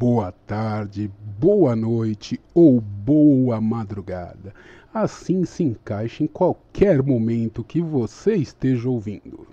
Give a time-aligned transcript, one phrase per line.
[0.00, 4.54] Boa tarde, boa noite ou boa madrugada.
[4.94, 9.46] Assim se encaixa em qualquer momento que você esteja ouvindo.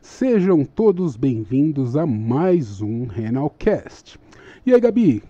[0.00, 4.20] Sejam todos bem-vindos a mais um Renalcast.
[4.64, 5.20] E aí, Gabi,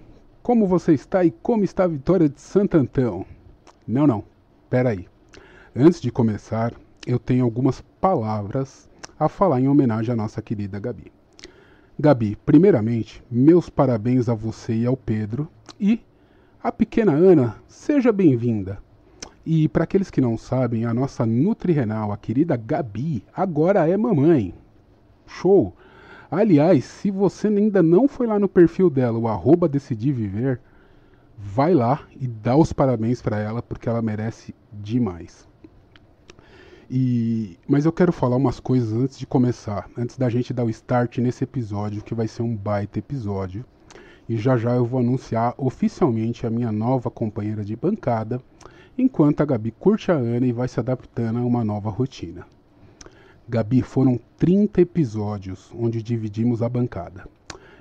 [0.43, 3.25] como você está e como está a vitória de Santo Antão?
[3.87, 4.23] Não, não,
[4.69, 5.09] peraí.
[5.75, 6.75] Antes de começar,
[7.07, 8.87] eu tenho algumas palavras
[9.19, 11.11] a falar em homenagem à nossa querida Gabi.
[12.01, 15.49] Gabi, primeiramente, meus parabéns a você e ao Pedro.
[15.81, 16.01] E
[16.63, 18.79] a pequena Ana, seja bem-vinda.
[19.45, 23.97] E para aqueles que não sabem, a nossa Nutri Renal, a querida Gabi, agora é
[23.97, 24.55] mamãe.
[25.27, 25.75] Show!
[26.31, 30.61] Aliás, se você ainda não foi lá no perfil dela, o arroba Decidir Viver,
[31.37, 35.48] vai lá e dá os parabéns para ela, porque ela merece demais.
[36.91, 40.71] E, mas eu quero falar umas coisas antes de começar, antes da gente dar o
[40.71, 43.63] start nesse episódio, que vai ser um baita episódio.
[44.27, 48.41] E já já eu vou anunciar oficialmente a minha nova companheira de bancada,
[48.97, 52.47] enquanto a Gabi curte a Ana e vai se adaptando a uma nova rotina.
[53.47, 57.29] Gabi, foram 30 episódios onde dividimos a bancada.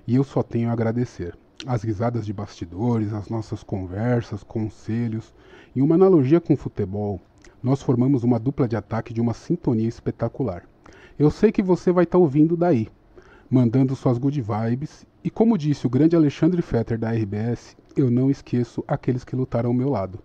[0.05, 1.37] E eu só tenho a agradecer.
[1.65, 5.33] As risadas de bastidores, as nossas conversas, conselhos
[5.75, 7.19] e uma analogia com futebol
[7.67, 10.63] nós formamos uma dupla de ataque de uma sintonia espetacular.
[11.19, 12.87] Eu sei que você vai estar tá ouvindo daí,
[13.49, 18.31] mandando suas good vibes, e como disse o grande Alexandre Fetter da RBS, eu não
[18.31, 20.19] esqueço aqueles que lutaram ao meu lado.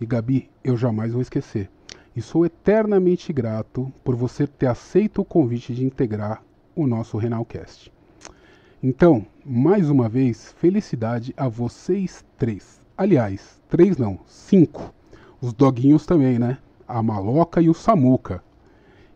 [0.00, 1.68] E Gabi, eu jamais vou esquecer.
[2.16, 6.42] E sou eternamente grato por você ter aceito o convite de integrar
[6.74, 7.92] o nosso Renalcast.
[8.82, 12.80] Então, mais uma vez, felicidade a vocês três.
[12.96, 14.94] Aliás, três não, cinco.
[15.38, 16.56] Os doguinhos também, né?
[16.88, 18.42] A Maloca e o Samuca.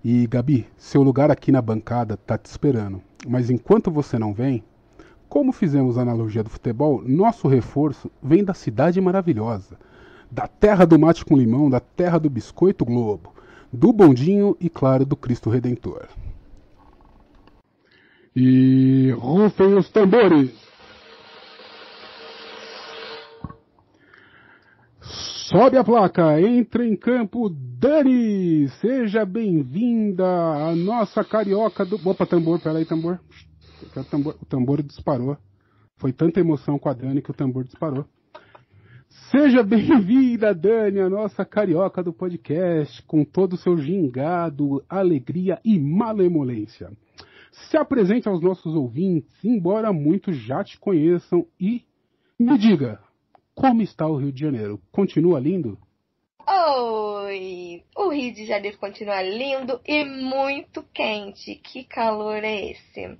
[0.05, 3.00] E Gabi, seu lugar aqui na bancada tá te esperando.
[3.27, 4.62] Mas enquanto você não vem,
[5.28, 9.78] como fizemos a analogia do futebol, nosso reforço vem da cidade maravilhosa,
[10.31, 13.33] da terra do mate com limão, da terra do biscoito globo,
[13.72, 16.09] do bondinho e claro do Cristo Redentor.
[18.37, 20.62] E rufem os tambores!
[25.48, 28.69] Sobe a placa, entra em campo Dani!
[28.80, 31.97] Seja bem-vinda à nossa carioca do.
[32.08, 32.84] Opa, tambor, peraí.
[32.84, 33.19] O tambor,
[34.41, 35.36] o tambor disparou.
[35.97, 38.04] Foi tanta emoção com a Dani que o tambor disparou.
[39.32, 45.76] Seja bem-vinda, Dani, a nossa carioca do podcast, com todo o seu gingado, alegria e
[45.76, 46.92] malemolência.
[47.50, 51.82] Se apresente aos nossos ouvintes, embora muitos já te conheçam, e
[52.38, 53.00] me diga,
[53.55, 54.81] como está o Rio de Janeiro?
[54.91, 55.79] Continua lindo?
[56.47, 57.83] Oi!
[57.97, 61.55] O Rio de Janeiro continua lindo e muito quente.
[61.57, 63.19] Que calor é esse?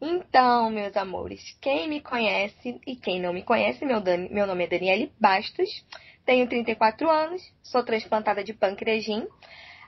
[0.00, 4.64] Então, meus amores, quem me conhece e quem não me conhece, meu, Dani, meu nome
[4.64, 5.68] é Daniele Bastos,
[6.24, 9.04] tenho 34 anos, sou transplantada de pâncreas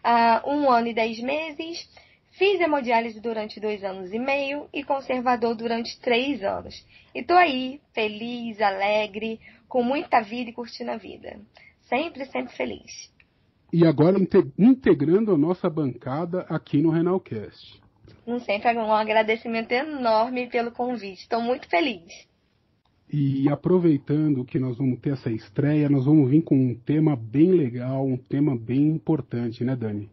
[0.05, 1.89] há um ano e dez meses,
[2.33, 6.87] fiz hemodiálise durante dois anos e meio e conservador durante três anos.
[7.15, 9.41] E tô aí, feliz, alegre,
[9.73, 11.41] com muita vida e curtindo a vida.
[11.89, 13.11] Sempre, sempre feliz.
[13.73, 14.19] E agora
[14.59, 17.81] integrando a nossa bancada aqui no Renalcast.
[18.27, 21.23] Um sempre um agradecimento enorme pelo convite.
[21.23, 22.29] Estou muito feliz.
[23.11, 27.53] E aproveitando que nós vamos ter essa estreia, nós vamos vir com um tema bem
[27.53, 30.11] legal, um tema bem importante, né, Dani?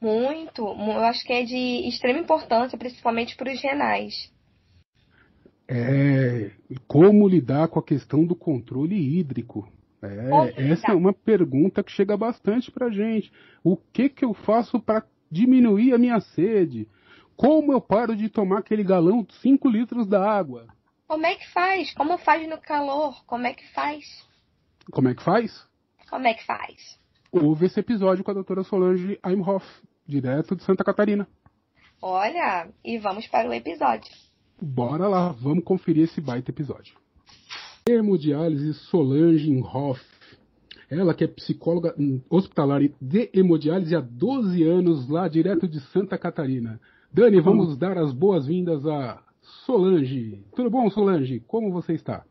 [0.00, 0.62] Muito.
[0.62, 4.31] Eu acho que é de extrema importância, principalmente para os renais.
[5.74, 6.50] É,
[6.86, 9.66] como lidar com a questão do controle hídrico?
[10.02, 13.32] É, essa é uma pergunta que chega bastante para gente.
[13.64, 16.86] O que, que eu faço para diminuir a minha sede?
[17.34, 20.66] Como eu paro de tomar aquele galão de 5 litros da água?
[21.08, 21.94] Como é que faz?
[21.94, 23.24] Como faz no calor?
[23.24, 24.04] Como é que faz?
[24.90, 25.66] Como é que faz?
[26.10, 27.00] Como é que faz?
[27.32, 29.66] Houve esse episódio com a doutora Solange Eimhoff,
[30.06, 31.26] direto de Santa Catarina.
[32.02, 34.12] Olha, e vamos para o episódio.
[34.64, 36.94] Bora lá, vamos conferir esse baita episódio.
[37.84, 40.00] Hemodiálise Solange Hoff.
[40.88, 41.92] Ela que é psicóloga
[42.30, 46.78] hospitalar de hemodiálise há 12 anos, lá direto de Santa Catarina.
[47.12, 49.20] Dani, vamos dar as boas-vindas a
[49.66, 50.44] Solange.
[50.54, 51.40] Tudo bom, Solange?
[51.40, 52.24] Como você está?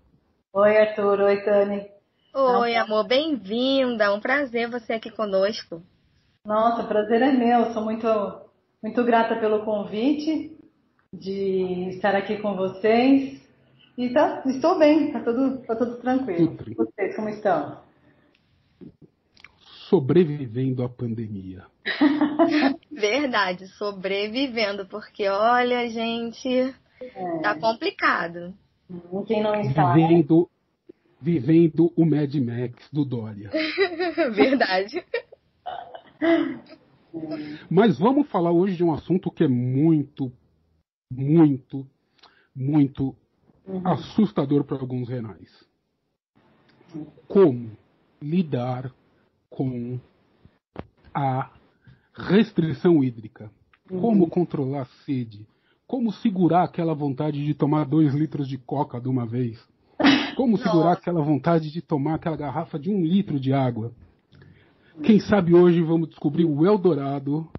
[0.54, 1.20] Oi, Arthur.
[1.20, 1.86] Oi, Dani.
[2.34, 3.06] Oi, amor.
[3.08, 4.14] Bem-vinda.
[4.14, 5.84] Um prazer você aqui conosco.
[6.46, 7.74] Nossa, prazer é meu.
[7.74, 8.08] Sou muito,
[8.82, 10.51] muito grata pelo convite
[11.14, 13.42] de estar aqui com vocês.
[13.98, 16.56] E tá, estou bem, tá tudo, tá tudo tranquilo.
[16.56, 17.82] Tudo vocês, como estão?
[19.90, 21.66] Sobrevivendo à pandemia.
[22.92, 27.40] Verdade, sobrevivendo, porque olha, gente, É.
[27.40, 28.54] Tá complicado.
[29.26, 29.94] Quem não está.
[29.94, 30.50] Vivendo,
[31.20, 33.50] vivendo o Mad Max do Dória.
[34.34, 35.04] Verdade.
[37.70, 40.32] Mas vamos falar hoje de um assunto que é muito,
[41.12, 41.86] muito,
[42.56, 43.14] muito
[43.68, 43.86] uhum.
[43.86, 45.50] assustador para alguns renais.
[47.28, 47.72] Como
[48.22, 48.92] lidar
[49.50, 50.00] com
[51.14, 51.52] a
[52.14, 53.52] restrição hídrica?
[53.88, 54.30] Como uhum.
[54.30, 55.46] controlar a sede?
[55.86, 59.62] Como segurar aquela vontade de tomar dois litros de coca de uma vez?
[60.38, 63.92] Como segurar aquela vontade de tomar aquela garrafa de um litro de água?
[65.04, 67.50] Quem sabe hoje vamos descobrir o Eldorado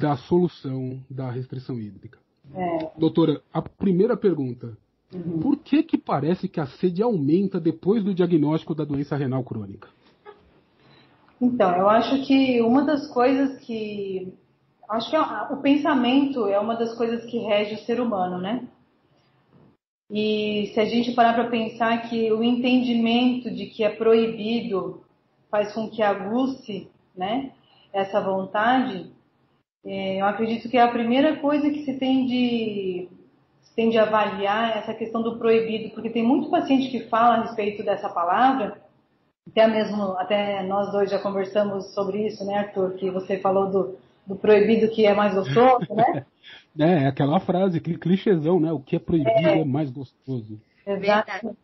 [0.00, 2.18] da solução da restrição hídrica.
[2.54, 2.90] É.
[2.98, 4.76] Doutora, a primeira pergunta.
[5.14, 5.40] Uhum.
[5.40, 9.88] Por que que parece que a sede aumenta depois do diagnóstico da doença renal crônica?
[11.40, 14.32] Então, eu acho que uma das coisas que
[14.88, 18.66] acho que o pensamento é uma das coisas que rege o ser humano, né?
[20.10, 25.02] E se a gente parar para pensar que o entendimento de que é proibido
[25.50, 27.52] faz com que aguce, né,
[27.92, 29.10] essa vontade,
[29.84, 33.08] é, eu acredito que é a primeira coisa que se tem de
[33.62, 37.42] se tem de avaliar essa questão do proibido, porque tem muito paciente que fala a
[37.42, 38.80] respeito dessa palavra,
[39.48, 43.98] até mesmo, até nós dois já conversamos sobre isso, né, Arthur, que você falou do,
[44.26, 46.24] do proibido que é mais gostoso, né?
[46.76, 48.72] É, é aquela frase, aquele clichêzão, né?
[48.72, 50.60] O que é proibido é, é mais gostoso.
[50.84, 51.56] Exatamente.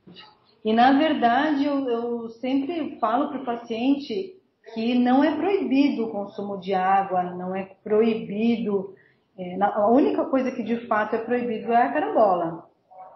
[0.64, 4.39] E na verdade eu, eu sempre falo para o paciente
[4.74, 8.94] que não é proibido o consumo de água, não é proibido.
[9.38, 12.66] É, a única coisa que de fato é proibido é a carambola.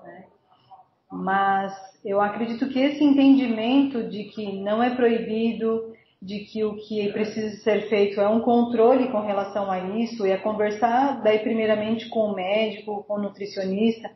[0.04, 0.24] Né?
[1.10, 1.72] Mas
[2.04, 7.62] eu acredito que esse entendimento de que não é proibido, de que o que precisa
[7.62, 12.30] ser feito é um controle com relação a isso, e é conversar daí primeiramente com
[12.30, 14.10] o médico, com o nutricionista,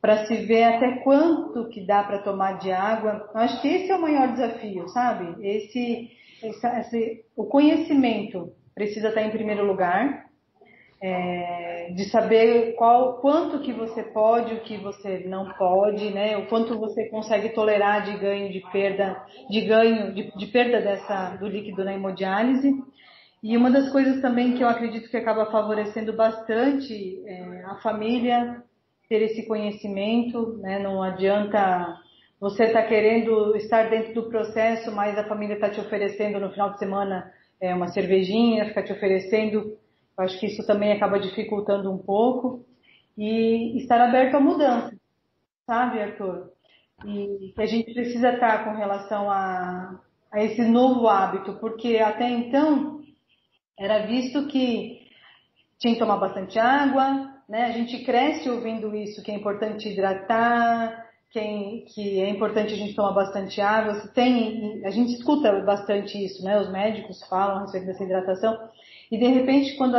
[0.00, 3.30] para se ver até quanto que dá para tomar de água.
[3.32, 5.46] Eu acho que esse é o maior desafio, sabe?
[5.46, 6.10] Esse,
[6.42, 10.26] esse o conhecimento precisa estar em primeiro lugar,
[11.02, 16.36] é, de saber qual, quanto que você pode, o que você não pode, né?
[16.36, 21.36] O quanto você consegue tolerar de ganho, de perda, de ganho, de, de perda dessa
[21.36, 22.72] do líquido na hemodiálise.
[23.42, 28.62] E uma das coisas também que eu acredito que acaba favorecendo bastante é, a família
[29.08, 30.78] ter esse conhecimento, né?
[30.78, 32.00] Não adianta
[32.42, 36.50] você estar tá querendo estar dentro do processo, mas a família está te oferecendo no
[36.50, 39.78] final de semana é, uma cervejinha, fica te oferecendo.
[40.18, 42.66] Eu acho que isso também acaba dificultando um pouco.
[43.16, 44.92] E estar aberto à mudança,
[45.64, 46.50] sabe, Arthur?
[47.06, 50.00] E que a gente precisa estar com relação a,
[50.32, 53.02] a esse novo hábito, porque até então
[53.78, 55.06] era visto que
[55.78, 57.66] tinha que tomar bastante água, né?
[57.66, 62.94] A gente cresce ouvindo isso, que é importante hidratar, que, que é importante a gente
[62.94, 63.94] tomar bastante água.
[64.08, 66.60] Tem, a gente escuta bastante isso, né?
[66.60, 68.58] Os médicos falam a respeito dessa hidratação.
[69.10, 69.96] E de repente, quando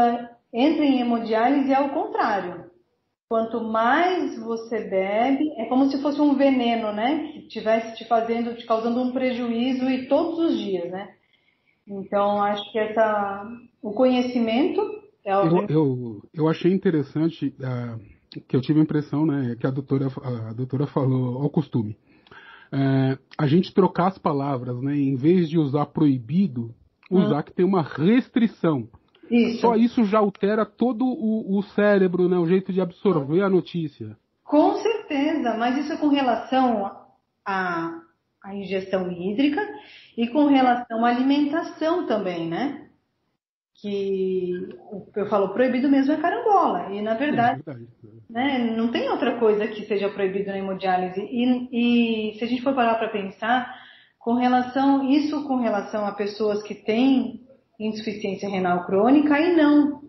[0.54, 2.72] entra em hemodiálise, é o contrário.
[3.28, 7.32] Quanto mais você bebe, é como se fosse um veneno, né?
[7.32, 11.16] Que estivesse te fazendo, te causando um prejuízo e todos os dias, né?
[11.88, 13.46] Então, acho que essa,
[13.82, 19.56] o conhecimento é eu, eu, eu achei interessante uh, que eu tive a impressão, né,
[19.60, 20.08] que a doutora,
[20.50, 21.98] a doutora falou ao costume.
[22.72, 26.74] Uh, a gente trocar as palavras, né, em vez de usar proibido,
[27.10, 27.44] usar hum.
[27.44, 28.88] que tem uma restrição.
[29.30, 29.62] Isso.
[29.62, 34.18] Só isso já altera todo o, o cérebro, né, o jeito de absorver a notícia.
[34.44, 36.92] Com certeza, mas isso é com relação
[37.46, 38.02] à,
[38.44, 39.62] à ingestão hídrica
[40.18, 42.88] e com relação à alimentação também, né?
[43.76, 44.70] Que
[45.16, 46.92] eu falo proibido mesmo é carambola.
[46.92, 47.88] E na verdade, é verdade.
[48.30, 51.22] Né, não tem outra coisa que seja proibido na hemodiálise.
[51.22, 53.74] E, e se a gente for parar para pensar,
[54.20, 57.42] com relação, isso com relação a pessoas que têm
[57.80, 60.02] insuficiência renal crônica e não,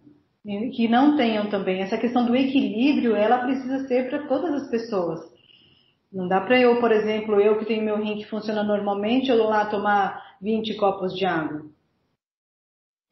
[0.72, 1.80] que não tenham também.
[1.80, 5.20] Essa questão do equilíbrio, ela precisa ser para todas as pessoas.
[6.12, 9.36] Não dá para eu, por exemplo, eu que tenho meu rim que funciona normalmente, eu
[9.44, 11.62] lá tomar 20 copos de água.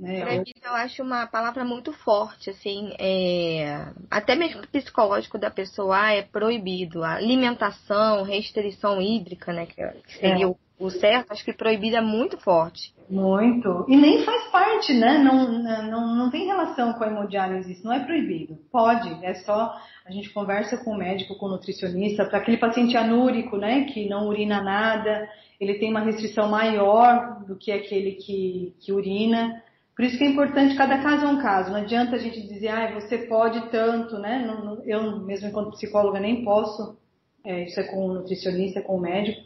[0.04, 3.86] É, Proibido eu acho uma palavra muito forte, assim, é...
[4.10, 7.04] até mesmo psicológico da pessoa, ah, é proibido.
[7.04, 10.48] A alimentação, restrição hídrica, né, que seria é.
[10.48, 12.92] o, o certo, acho que proibido é muito forte.
[13.08, 13.84] Muito.
[13.88, 15.18] E nem faz parte, né?
[15.18, 18.58] Não, não, não tem relação com a hemodiálise, isso não é proibido.
[18.72, 22.96] Pode, é só a gente conversa com o médico, com o nutricionista, para aquele paciente
[22.96, 25.28] anúrico, né, que não urina nada,
[25.60, 29.62] ele tem uma restrição maior do que aquele que, que urina
[29.94, 31.70] Por isso que é importante, cada caso é um caso.
[31.70, 34.46] Não adianta a gente dizer, ah, você pode tanto, né?
[34.86, 36.96] Eu, mesmo enquanto psicóloga, nem posso.
[37.44, 39.40] É, isso é com o nutricionista, com o médico.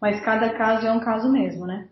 [0.00, 1.88] Mas cada caso é um caso mesmo, né?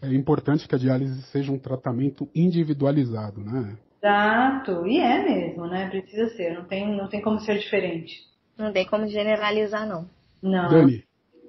[0.00, 3.76] É importante que a diálise seja um tratamento individualizado, né?
[4.02, 5.88] Exato, e é mesmo, né?
[5.88, 8.20] Precisa ser, não tem, não tem como ser diferente.
[8.58, 10.08] Não tem como generalizar, não.
[10.42, 10.68] Não.
[10.68, 11.04] Dani,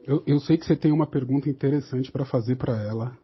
[0.06, 3.18] eu, eu sei que você tem uma pergunta interessante para fazer para ela.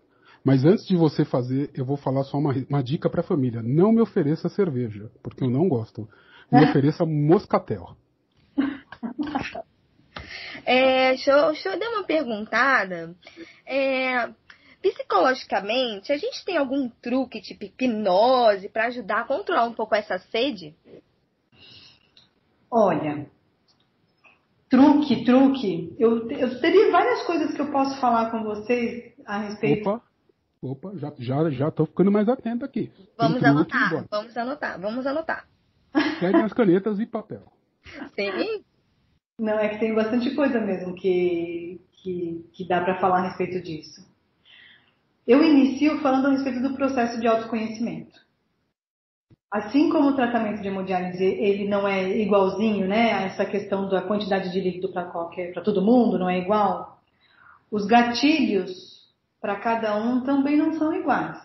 [0.44, 3.62] Mas antes de você fazer, eu vou falar só uma, uma dica para a família.
[3.62, 6.08] Não me ofereça cerveja, porque eu não gosto.
[6.52, 7.96] Me ofereça moscatel.
[10.66, 13.16] É, deixa, eu, deixa eu dar uma perguntada.
[13.66, 14.30] É,
[14.82, 20.18] psicologicamente, a gente tem algum truque tipo hipnose para ajudar a controlar um pouco essa
[20.18, 20.76] sede?
[22.72, 23.28] Olha,
[24.70, 25.96] truque, truque.
[25.98, 29.90] Eu, eu teria várias coisas que eu posso falar com vocês a respeito.
[29.90, 30.09] Opa,
[30.62, 32.92] opa, já, já, já tô ficando mais atento aqui.
[33.18, 35.48] Vamos anotar, vamos anotar, vamos anotar.
[36.20, 37.44] Peguem as canetas e papel.
[38.16, 38.64] Sim.
[39.40, 43.62] Não, é que tem bastante coisa mesmo que, que, que dá para falar a respeito
[43.64, 44.06] disso.
[45.26, 48.20] Eu inicio falando a respeito do processo de autoconhecimento.
[49.50, 54.02] Assim como o tratamento de hemodiálise ele não é igualzinho, né, a essa questão da
[54.02, 57.02] quantidade de líquido para qualquer, para todo mundo, não é igual.
[57.72, 58.99] Os gatilhos
[59.42, 61.38] para cada um também não são iguais.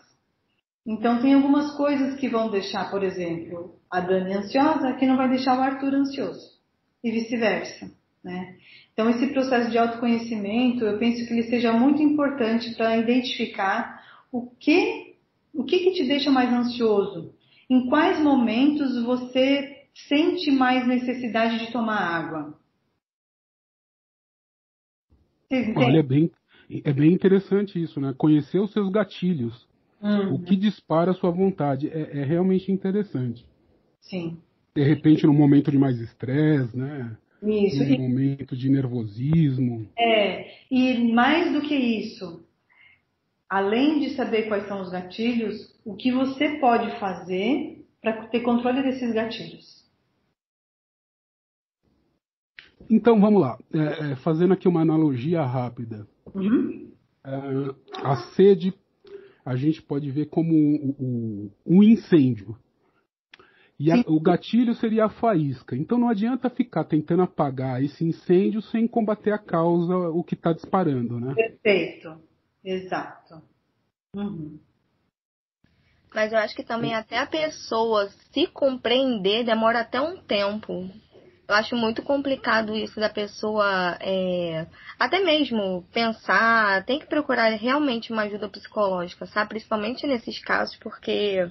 [0.87, 5.29] Então tem algumas coisas que vão deixar, por exemplo, a Dani ansiosa que não vai
[5.29, 6.55] deixar o Arthur ansioso
[7.03, 7.91] e vice-versa,
[8.23, 8.57] né?
[8.93, 14.51] Então esse processo de autoconhecimento, eu penso que ele seja muito importante para identificar o
[14.51, 15.15] que
[15.55, 17.33] o que, que te deixa mais ansioso,
[17.71, 22.59] em quais momentos você sente mais necessidade de tomar água?
[25.77, 26.31] Olha, é bem,
[26.71, 28.15] é bem interessante isso, né?
[28.17, 29.67] Conhecer os seus gatilhos.
[30.01, 30.35] Uhum.
[30.35, 31.89] O que dispara a sua vontade.
[31.89, 33.47] É, é, realmente interessante.
[34.01, 34.39] Sim.
[34.75, 37.17] De repente, num momento de mais estresse, né?
[37.43, 37.83] Isso.
[37.85, 37.99] Num e...
[37.99, 39.89] momento de nervosismo.
[39.99, 42.45] É, e mais do que isso,
[43.49, 48.83] além de saber quais são os gatilhos, o que você pode fazer para ter controle
[48.83, 49.85] desses gatilhos.
[52.91, 56.07] Então vamos lá, é, é, fazendo aqui uma analogia rápida.
[56.33, 56.93] Uhum.
[57.25, 58.75] É, a sede
[59.45, 62.57] a gente pode ver como um, um, um incêndio.
[63.79, 65.77] E a, o gatilho seria a faísca.
[65.77, 70.53] Então não adianta ficar tentando apagar esse incêndio sem combater a causa, o que está
[70.53, 71.35] disparando, né?
[71.35, 72.17] Perfeito.
[72.65, 73.43] Exato.
[74.15, 74.59] Uhum.
[76.15, 80.89] Mas eu acho que também até a pessoa se compreender demora até um tempo.
[81.47, 84.67] Eu acho muito complicado isso da pessoa é,
[84.99, 89.51] até mesmo pensar, tem que procurar realmente uma ajuda psicológica, sabe?
[89.51, 91.47] Principalmente nesses casos, porque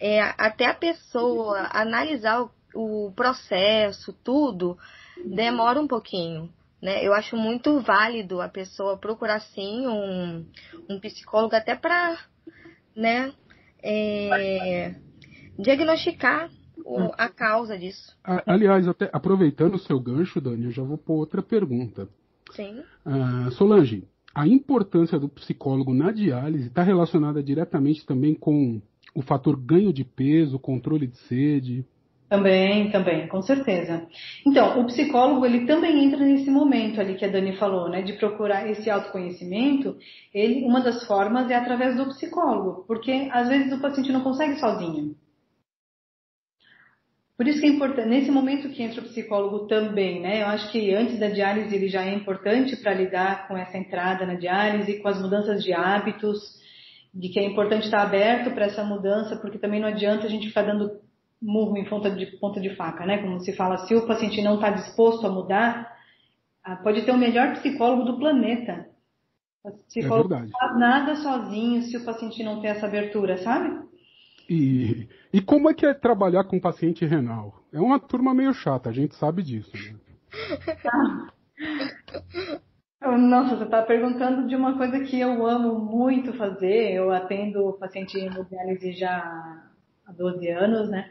[0.00, 4.78] é, até a pessoa analisar o, o processo, tudo,
[5.26, 6.50] demora um pouquinho.
[6.80, 7.06] Né?
[7.06, 10.46] Eu acho muito válido a pessoa procurar sim um,
[10.88, 12.18] um psicólogo até para
[12.96, 13.30] né,
[13.82, 14.94] é,
[15.58, 16.50] diagnosticar
[16.84, 18.16] o, a causa disso.
[18.46, 22.08] Aliás, até aproveitando o seu gancho, Dani, eu já vou pôr outra pergunta.
[22.52, 22.82] Sim.
[23.04, 28.80] Uh, Solange, a importância do psicólogo na diálise está relacionada diretamente também com
[29.14, 31.84] o fator ganho de peso, controle de sede?
[32.28, 34.06] Também, também, com certeza.
[34.46, 38.14] Então, o psicólogo, ele também entra nesse momento ali que a Dani falou, né, de
[38.14, 39.98] procurar esse autoconhecimento.
[40.32, 44.58] Ele, uma das formas é através do psicólogo, porque às vezes o paciente não consegue
[44.58, 45.14] sozinho.
[47.42, 50.42] Por isso que é importante, nesse momento que entra o psicólogo também, né?
[50.42, 54.24] Eu acho que antes da diálise ele já é importante para lidar com essa entrada
[54.24, 56.38] na diálise, com as mudanças de hábitos,
[57.12, 60.46] de que é importante estar aberto para essa mudança, porque também não adianta a gente
[60.46, 61.00] ficar dando
[61.42, 63.18] murro em ponta de, ponta de faca, né?
[63.18, 65.92] Como se fala, se o paciente não está disposto a mudar,
[66.62, 68.86] ah, pode ter o melhor psicólogo do planeta.
[69.64, 73.82] O psicólogo é não faz nada sozinho se o paciente não tem essa abertura, sabe?
[74.48, 77.62] E, e como é que é trabalhar com paciente renal?
[77.72, 79.72] É uma turma meio chata, a gente sabe disso.
[79.72, 79.96] Né?
[83.02, 86.92] Nossa, você está perguntando de uma coisa que eu amo muito fazer.
[86.92, 89.18] Eu atendo paciente hemodiálise já
[90.06, 91.10] há 12 anos, né?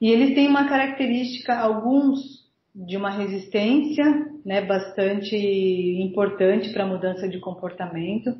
[0.00, 2.42] E eles têm uma característica, alguns
[2.74, 4.04] de uma resistência,
[4.44, 8.34] né, bastante importante para a mudança de comportamento,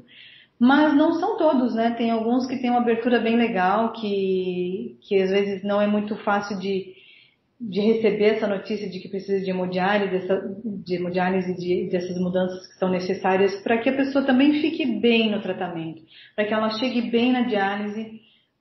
[0.63, 1.91] mas não são todos, né?
[1.91, 6.15] Tem alguns que têm uma abertura bem legal, que, que às vezes não é muito
[6.19, 6.95] fácil de,
[7.61, 12.65] de receber essa notícia de que precisa de hemodiálise, dessa, de hemodiálise de, dessas mudanças
[12.69, 16.01] que são necessárias para que a pessoa também fique bem no tratamento,
[16.37, 18.21] para que ela chegue bem na diálise,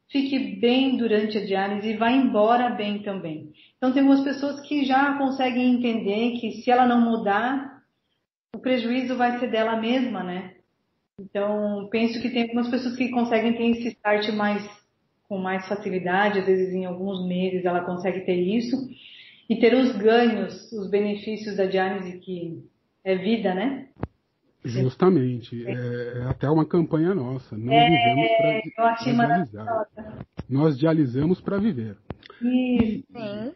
[0.09, 3.51] fique bem durante a diálise e vá embora bem também.
[3.77, 7.83] Então tem algumas pessoas que já conseguem entender que se ela não mudar,
[8.55, 10.55] o prejuízo vai ser dela mesma, né?
[11.21, 14.67] Então penso que tem algumas pessoas que conseguem ter esse start mais
[15.29, 18.75] com mais facilidade, às vezes em alguns meses ela consegue ter isso
[19.49, 22.61] e ter os ganhos, os benefícios da diálise que
[23.03, 23.87] é vida, né?
[24.63, 27.57] Justamente, é, é até uma campanha nossa.
[27.57, 29.87] Não é, vivemos para dializar.
[30.49, 31.97] Nós dializamos para viver.
[32.41, 33.03] Isso.
[33.11, 33.53] Sim.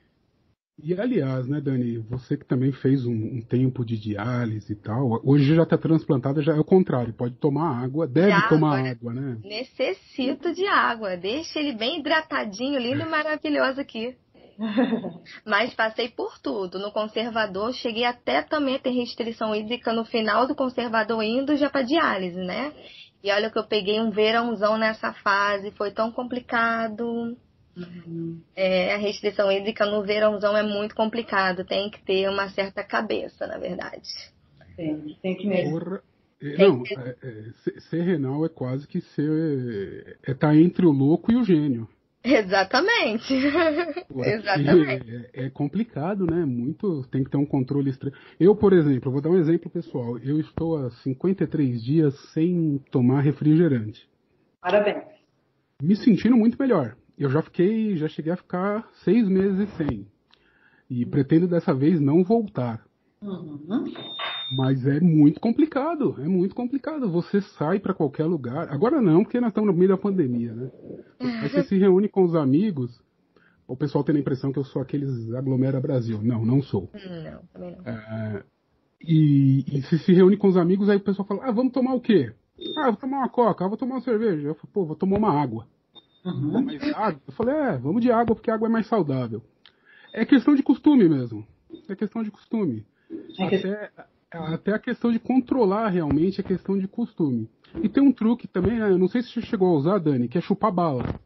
[0.83, 5.21] E aliás, né, Dani, você que também fez um, um tempo de diálise e tal,
[5.23, 8.91] hoje já está transplantada, já é o contrário, pode tomar água, deve de tomar água,
[8.91, 9.37] água, né?
[9.43, 14.17] Necessito de água, deixa ele bem hidratadinho, lindo e maravilhoso aqui.
[15.45, 16.79] Mas passei por tudo.
[16.79, 21.69] No conservador, cheguei até também a ter restrição hídrica no final do conservador indo já
[21.69, 22.73] para diálise, né?
[23.23, 27.35] E olha que eu peguei um verãozão nessa fase, foi tão complicado.
[27.77, 28.41] Uhum.
[28.55, 33.45] É, a restrição hídrica no verãozão é muito complicado, tem que ter uma certa cabeça,
[33.45, 34.09] na verdade.
[34.77, 35.79] Tem, tem que mesmo.
[35.79, 36.01] Porra.
[36.41, 40.17] É, não, é, é, ser renal é quase que ser.
[40.25, 41.87] É estar tá entre o louco e o gênio.
[42.23, 43.33] Exatamente.
[44.13, 45.29] Exatamente.
[45.33, 46.43] É, é, complicado, né?
[46.45, 47.03] Muito.
[47.09, 48.15] Tem que ter um controle extremo.
[48.39, 50.17] Eu, por exemplo, vou dar um exemplo pessoal.
[50.19, 54.07] Eu estou há 53 dias sem tomar refrigerante.
[54.59, 55.03] Parabéns.
[55.81, 60.07] Me sentindo muito melhor eu já fiquei, já cheguei a ficar seis meses sem.
[60.89, 62.85] E pretendo dessa vez não voltar.
[63.21, 63.91] Uhum.
[64.55, 67.09] Mas é muito complicado, é muito complicado.
[67.09, 68.69] Você sai para qualquer lugar.
[68.69, 70.71] Agora não, porque nós estamos no meio da pandemia, né?
[71.19, 73.01] Aí você se reúne com os amigos.
[73.67, 76.21] O pessoal tem a impressão que eu sou aqueles aglomera Brasil.
[76.21, 76.91] Não, não sou.
[76.93, 77.91] Não, também não.
[77.91, 78.43] É,
[79.01, 81.95] e, e se se reúne com os amigos, aí o pessoal fala: Ah, vamos tomar
[81.95, 82.31] o quê?
[82.77, 84.47] Ah, vou tomar uma coca, ah, vou tomar uma cerveja.
[84.47, 85.67] Eu falo, pô, vou tomar uma água.
[86.25, 86.63] Uhum.
[86.63, 87.21] Mais água?
[87.27, 89.43] Eu falei, é, vamos de água porque a água é mais saudável.
[90.11, 91.45] É questão de costume mesmo.
[91.87, 92.85] É questão de costume.
[93.37, 93.91] É até,
[94.31, 97.49] até a questão de controlar realmente é questão de costume.
[97.83, 98.89] E tem um truque também, né?
[98.89, 101.19] Eu não sei se você chegou a usar, Dani, que é chupar bala.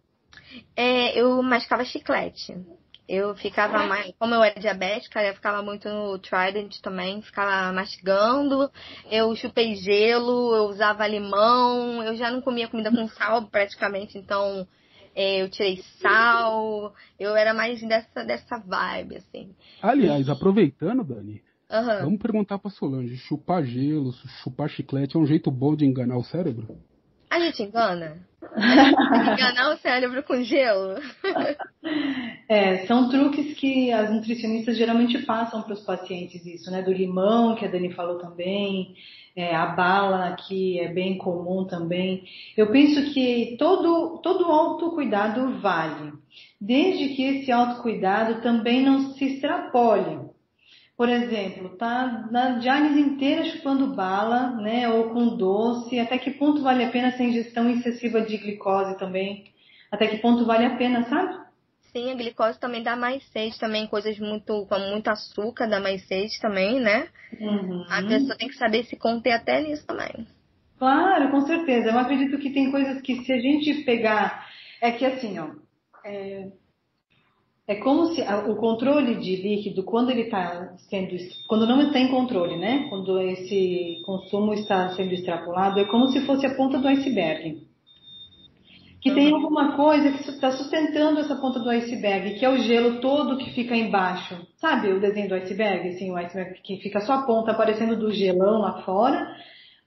[0.76, 2.56] É, eu mascava chiclete.
[3.08, 4.14] Eu ficava mais.
[4.20, 8.70] Como eu era diabética, eu ficava muito no Trident também, ficava mastigando.
[9.10, 14.68] Eu chupei gelo, eu usava limão, eu já não comia comida com sal praticamente, então
[15.16, 19.54] é, eu tirei sal, eu era mais dessa, dessa vibe, assim.
[19.82, 21.42] Aliás, aproveitando, Dani,
[21.72, 22.06] uhum.
[22.06, 26.24] vamos perguntar pra Solange, chupar gelo, chupar chiclete é um jeito bom de enganar o
[26.24, 26.78] cérebro?
[27.30, 28.18] A gente engana?
[28.58, 30.96] enganar o cérebro com gelo?
[32.50, 36.82] é, são truques que as nutricionistas geralmente passam para os pacientes isso, né?
[36.82, 38.96] Do limão, que a Dani falou também,
[39.42, 42.24] é, a bala, que é bem comum também.
[42.58, 46.14] Eu penso que todo, todo autocuidado vale,
[46.60, 50.30] desde que esse autocuidado também não se extrapole.
[50.98, 56.62] Por exemplo, tá na diálise inteira chupando bala, né, ou com doce, até que ponto
[56.62, 59.46] vale a pena essa ingestão excessiva de glicose também?
[59.90, 61.49] Até que ponto vale a pena, sabe?
[61.92, 66.06] Sim, a glicose também dá mais sede também, coisas muito, com muito açúcar dá mais
[66.08, 67.08] sede também, né?
[67.40, 67.84] Uhum.
[67.90, 70.28] A pessoa tem que saber se conter até nisso também.
[70.78, 71.90] Claro, com certeza.
[71.90, 74.48] Eu acredito que tem coisas que se a gente pegar,
[74.82, 75.50] é que assim, ó,
[76.06, 76.52] é,
[77.68, 81.16] é como se o controle de líquido, quando ele está sendo,
[81.48, 82.88] quando não está em controle, né?
[82.90, 87.69] Quando esse consumo está sendo extrapolado, é como se fosse a ponta do iceberg
[89.02, 93.00] que tem alguma coisa que está sustentando essa ponta do iceberg, que é o gelo
[93.00, 94.36] todo que fica embaixo.
[94.58, 95.90] Sabe o desenho do iceberg?
[95.90, 99.34] Assim, o iceberg que fica só a ponta aparecendo do gelão lá fora,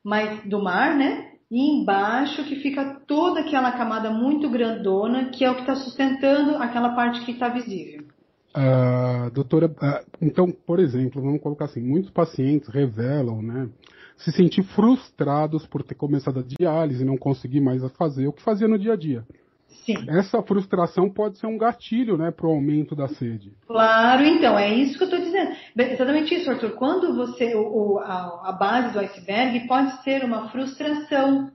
[0.02, 1.32] mas do mar, né?
[1.50, 6.56] E embaixo que fica toda aquela camada muito grandona, que é o que está sustentando
[6.56, 8.04] aquela parte que está visível.
[8.56, 13.68] Uh, doutora, uh, então, por exemplo, vamos colocar assim, muitos pacientes revelam, né,
[14.24, 18.42] se sentir frustrados por ter começado a diálise e não conseguir mais fazer o que
[18.42, 19.24] fazia no dia a dia.
[19.84, 19.96] Sim.
[20.08, 23.52] Essa frustração pode ser um gatilho, né, para o aumento da sede.
[23.66, 25.56] Claro, então, é isso que eu estou dizendo.
[25.76, 26.72] Exatamente isso, Arthur.
[26.72, 31.50] Quando você, o, a, a base do iceberg pode ser uma frustração.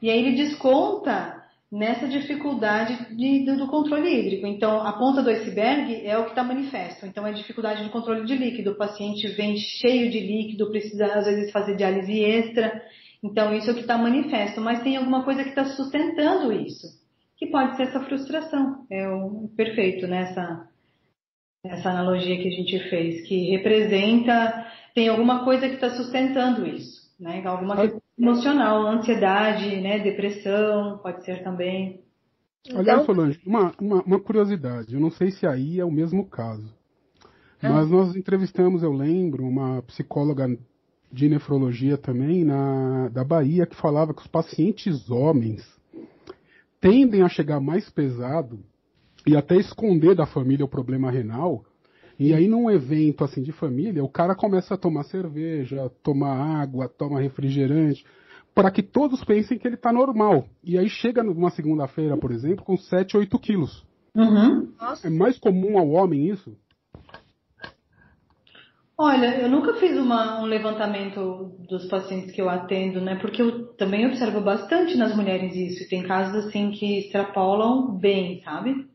[0.00, 1.41] E aí ele desconta
[1.72, 4.46] nessa dificuldade de, do, do, controle hídrico.
[4.46, 7.06] Então, a ponta do iceberg é o que está manifesto.
[7.06, 8.72] Então, é dificuldade de controle de líquido.
[8.72, 12.82] O paciente vem cheio de líquido, precisa às vezes fazer diálise extra.
[13.24, 14.60] Então, isso é o que está manifesto.
[14.60, 16.86] Mas tem alguma coisa que está sustentando isso,
[17.38, 18.86] que pode ser essa frustração.
[18.90, 20.68] É o perfeito nessa.
[21.64, 27.00] essa analogia que a gente fez, que representa, tem alguma coisa que está sustentando isso,
[27.18, 27.42] né?
[27.46, 29.98] Alguma coisa emocional, ansiedade, né?
[29.98, 32.02] Depressão, pode ser também.
[32.70, 33.06] Aliás, então...
[33.06, 36.72] Solange, uma, uma, uma, curiosidade, eu não sei se aí é o mesmo caso,
[37.60, 37.70] ah.
[37.70, 40.46] mas nós entrevistamos, eu lembro, uma psicóloga
[41.10, 45.62] de nefrologia também na, da Bahia que falava que os pacientes homens
[46.80, 48.60] tendem a chegar mais pesado
[49.26, 51.64] e até esconder da família o problema renal.
[52.18, 56.88] E aí, num evento assim de família, o cara começa a tomar cerveja, tomar água,
[56.88, 58.04] toma refrigerante,
[58.54, 60.46] para que todos pensem que ele está normal.
[60.62, 63.84] E aí chega numa segunda-feira, por exemplo, com 7, 8 quilos.
[64.14, 64.72] Uhum.
[65.02, 66.54] É mais comum ao homem isso?
[68.96, 73.16] Olha, eu nunca fiz uma, um levantamento dos pacientes que eu atendo, né?
[73.16, 75.82] Porque eu também observo bastante nas mulheres isso.
[75.82, 78.86] E tem casos assim que extrapolam bem, sabe?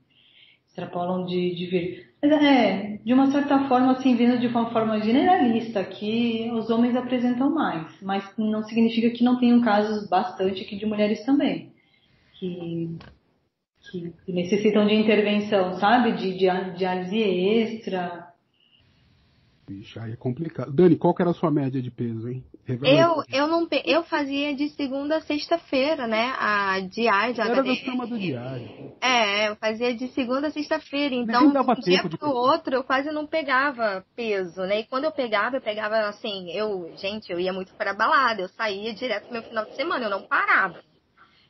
[0.70, 2.07] Extrapolam de, de vir.
[2.22, 7.50] É, de uma certa forma, assim, vindo de uma forma generalista, que os homens apresentam
[7.50, 8.02] mais.
[8.02, 11.72] Mas não significa que não tenham casos bastante aqui de mulheres também.
[12.34, 12.98] Que,
[13.92, 16.14] que necessitam de intervenção, sabe?
[16.14, 18.27] De, de diálise extra
[19.68, 20.72] Bicho, aí é complicado.
[20.72, 22.42] Dani, qual que era a sua média de peso, hein?
[22.84, 26.34] eu, eu, não, eu fazia de segunda a sexta-feira, né?
[26.40, 27.42] A diária.
[27.42, 28.94] Era da cama do diário.
[29.02, 31.14] É, eu fazia de segunda a sexta-feira.
[31.14, 34.80] Então, de um dia pro outro, eu quase não pegava peso, né?
[34.80, 38.50] E quando eu pegava, eu pegava assim, eu, gente, eu ia muito para balada, eu
[38.50, 40.82] saía direto no meu final de semana, eu não parava.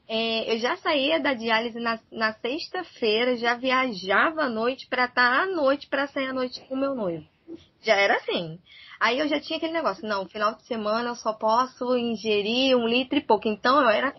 [0.10, 5.38] É, eu já saía da diálise na, na sexta-feira, já viajava à noite para estar
[5.38, 7.37] tá à noite para sair à noite com o meu noivo.
[7.81, 8.59] Já era assim.
[8.99, 12.87] Aí eu já tinha aquele negócio, não, final de semana eu só posso ingerir um
[12.87, 13.47] litro e pouco.
[13.47, 14.13] Então eu era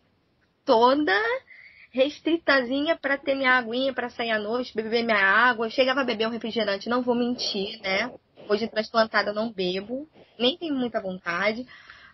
[0.65, 1.13] toda
[1.91, 5.67] restritazinha para ter minha aguinha para sair à noite, beber minha água.
[5.67, 8.13] Eu chegava a beber um refrigerante, não vou mentir, né?
[8.49, 11.67] Hoje transplantada eu não bebo, nem tenho muita vontade.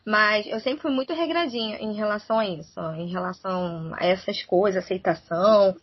[0.07, 4.85] Mas eu sempre fui muito regradinha em relação a isso, em relação a essas coisas,
[4.85, 5.75] aceitação,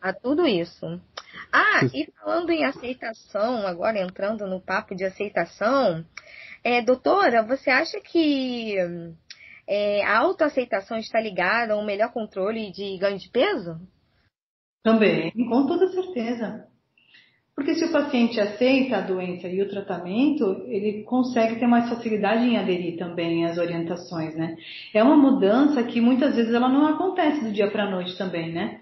[0.00, 1.00] a tudo isso.
[1.52, 6.04] Ah, e falando em aceitação, agora entrando no papo de aceitação,
[6.62, 8.76] é, doutora, você acha que
[9.66, 13.78] é, a autoaceitação está ligada a um melhor controle de ganho de peso?
[14.82, 16.66] Também, com toda certeza.
[17.54, 22.44] Porque se o paciente aceita a doença e o tratamento, ele consegue ter mais facilidade
[22.44, 24.56] em aderir também às orientações, né?
[24.94, 28.52] É uma mudança que muitas vezes ela não acontece do dia para a noite também,
[28.52, 28.80] né?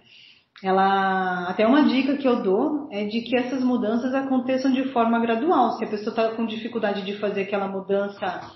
[0.62, 5.18] Ela até uma dica que eu dou é de que essas mudanças aconteçam de forma
[5.20, 5.72] gradual.
[5.72, 8.50] Se a pessoa está com dificuldade de fazer aquela mudança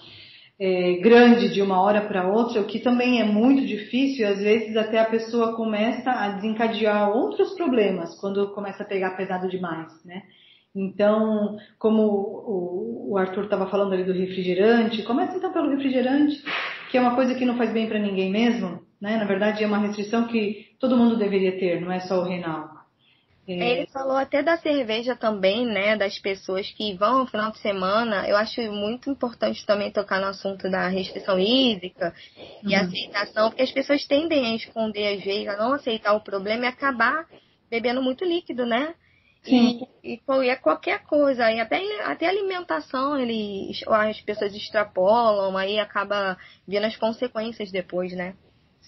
[0.59, 4.39] é, grande de uma hora para outra, o que também é muito difícil, e às
[4.39, 9.93] vezes até a pessoa começa a desencadear outros problemas quando começa a pegar pesado demais,
[10.05, 10.23] né?
[10.75, 12.03] Então, como
[13.09, 16.41] o, Arthur estava falando ali do refrigerante, começa então pelo refrigerante,
[16.91, 19.17] que é uma coisa que não faz bem para ninguém mesmo, né?
[19.17, 22.81] Na verdade, é uma restrição que todo mundo deveria ter, não é só o renal.
[23.49, 23.53] É...
[23.53, 25.97] Ele falou até da cerveja também, né?
[25.97, 28.29] Das pessoas que vão no final de semana.
[28.29, 32.15] Eu acho muito importante também tocar no assunto da restrição hídrica
[32.63, 32.81] e uhum.
[32.81, 36.69] aceitação, porque as pessoas tendem a esconder às vezes, a não aceitar o problema e
[36.69, 37.27] acabar
[37.71, 38.95] bebendo muito líquido, né?
[39.43, 39.89] Sim.
[40.05, 45.79] E, e, e é qualquer coisa, e até, até alimentação eles, as pessoas extrapolam, aí
[45.79, 46.37] acaba
[46.69, 48.35] vendo as consequências depois, né?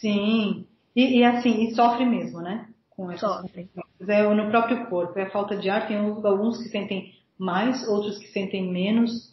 [0.03, 0.67] Sim.
[0.97, 2.67] E, e assim, e sofre mesmo, né?
[2.91, 3.71] Com sofre.
[4.07, 5.19] É no próprio corpo.
[5.19, 5.87] É a falta de ar.
[5.87, 9.33] Tem alguns que sentem mais, outros que sentem menos.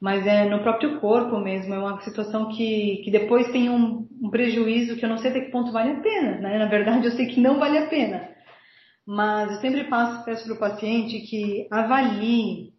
[0.00, 1.74] Mas é no próprio corpo mesmo.
[1.74, 5.42] É uma situação que, que depois tem um, um prejuízo que eu não sei até
[5.42, 6.38] que ponto vale a pena.
[6.38, 6.58] Né?
[6.58, 8.28] Na verdade, eu sei que não vale a pena.
[9.06, 12.72] Mas eu sempre passo, peço para o paciente que avalie.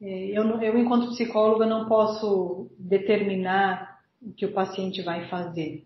[0.00, 5.84] É, eu, eu, enquanto psicóloga, não posso determinar o que o paciente vai fazer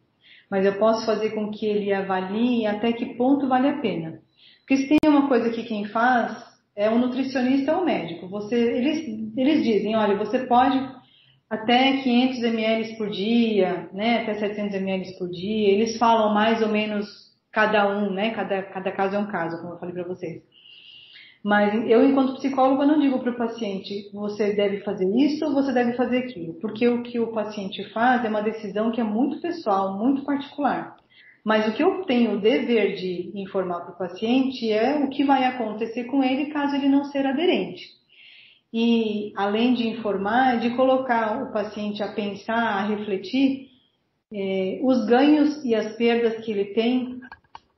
[0.50, 4.20] mas eu posso fazer com que ele avalie até que ponto vale a pena.
[4.60, 8.28] Porque se tem uma coisa que quem faz é o nutricionista ou o médico.
[8.28, 10.78] Você, eles, eles dizem, olha, você pode
[11.50, 15.70] até 500 ml por dia, né, até 700 ml por dia.
[15.70, 17.06] Eles falam mais ou menos
[17.50, 20.42] cada um, né, cada, cada caso é um caso, como eu falei para vocês.
[21.44, 25.72] Mas eu, enquanto psicóloga, não digo para o paciente você deve fazer isso ou você
[25.72, 29.40] deve fazer aquilo, porque o que o paciente faz é uma decisão que é muito
[29.40, 30.96] pessoal, muito particular.
[31.44, 35.24] Mas o que eu tenho o dever de informar para o paciente é o que
[35.24, 37.86] vai acontecer com ele caso ele não ser aderente.
[38.72, 43.68] E além de informar, de colocar o paciente a pensar, a refletir
[44.30, 47.17] eh, os ganhos e as perdas que ele tem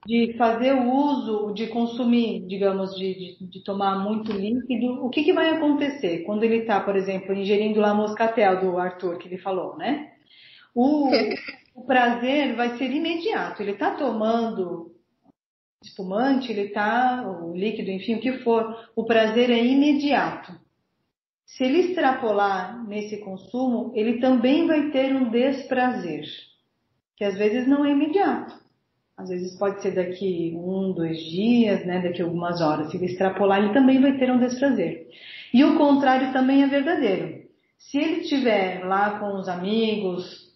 [0.07, 5.23] de fazer o uso, de consumir, digamos, de, de, de tomar muito líquido, o que,
[5.23, 9.39] que vai acontecer quando ele está, por exemplo, ingerindo lá moscatel do Arthur, que ele
[9.39, 10.13] falou, né?
[10.75, 11.11] O,
[11.75, 13.63] o prazer vai ser imediato.
[13.63, 14.91] Ele está tomando
[15.83, 20.53] espumante, ele está, o líquido, enfim, o que for, o prazer é imediato.
[21.47, 26.25] Se ele extrapolar nesse consumo, ele também vai ter um desprazer,
[27.17, 28.60] que às vezes não é imediato.
[29.21, 32.91] Às vezes pode ser daqui um, dois dias, né, daqui algumas horas.
[32.91, 35.09] Se ele extrapolar, ele também vai ter um desprazer.
[35.53, 37.43] E o contrário também é verdadeiro.
[37.77, 40.49] Se ele estiver lá com os amigos,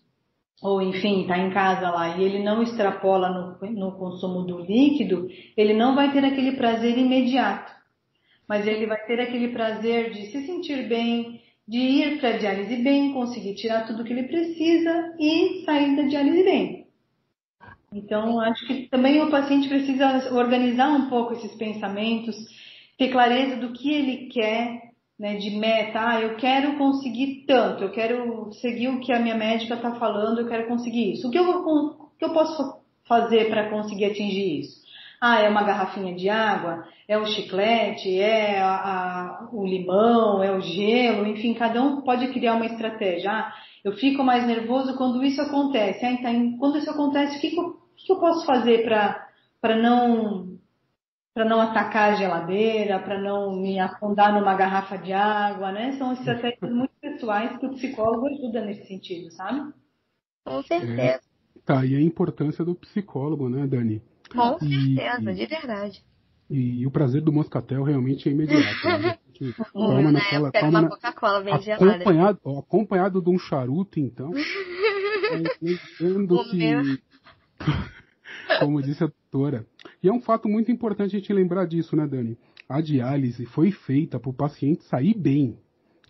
[0.62, 3.28] ou enfim, está em casa lá, e ele não extrapola
[3.60, 7.70] no, no consumo do líquido, ele não vai ter aquele prazer imediato.
[8.48, 12.76] Mas ele vai ter aquele prazer de se sentir bem, de ir para a diálise
[12.76, 16.83] bem, conseguir tirar tudo que ele precisa e sair da diálise bem.
[17.94, 22.34] Então, acho que também o paciente precisa organizar um pouco esses pensamentos,
[22.98, 26.00] ter clareza do que ele quer, né, de meta.
[26.00, 30.40] Ah, eu quero conseguir tanto, eu quero seguir o que a minha médica está falando,
[30.40, 31.28] eu quero conseguir isso.
[31.28, 34.82] O que eu, o que eu posso fazer para conseguir atingir isso?
[35.20, 40.50] Ah, é uma garrafinha de água, é o chiclete, é a, a, o limão, é
[40.50, 43.30] o gelo, enfim, cada um pode criar uma estratégia.
[43.30, 43.54] Ah,
[43.84, 46.04] eu fico mais nervoso quando isso acontece.
[46.04, 47.54] Ah, então, quando isso acontece, o que,
[48.04, 50.54] que eu posso fazer para não
[51.34, 55.98] para não atacar a geladeira, para não me afundar numa garrafa de água, né?
[55.98, 59.72] São estratégias muito pessoais que o psicólogo ajuda nesse sentido, sabe?
[60.44, 61.02] Com certeza.
[61.02, 61.20] É,
[61.64, 64.00] tá, e a importância do psicólogo, né, Dani?
[64.32, 66.04] Com e, certeza, e, de verdade.
[66.48, 68.86] E, e, o prazer do moscatel realmente é imediato.
[68.86, 69.18] Né?
[69.72, 72.60] Toma naquela, toma na, Coca-Cola bem acompanhado, gelada.
[72.60, 74.30] acompanhado de um charuto, então.
[75.60, 77.02] entendo que,
[78.60, 79.66] como disse a doutora,
[80.02, 82.36] e é um fato muito importante a gente lembrar disso, né, Dani?
[82.68, 85.58] A diálise foi feita para o paciente sair bem.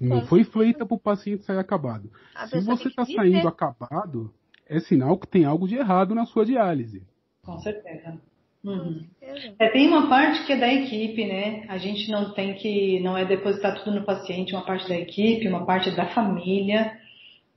[0.01, 2.11] Não foi feita para o paciente sair acabado.
[2.35, 4.33] A Se você está saindo acabado,
[4.69, 7.03] é sinal que tem algo de errado na sua diálise.
[7.43, 8.19] Com certeza.
[8.65, 9.05] Uhum.
[9.59, 11.67] É, tem uma parte que é da equipe, né?
[11.69, 15.47] A gente não tem que, não é depositar tudo no paciente, uma parte da equipe,
[15.47, 16.93] uma parte da família,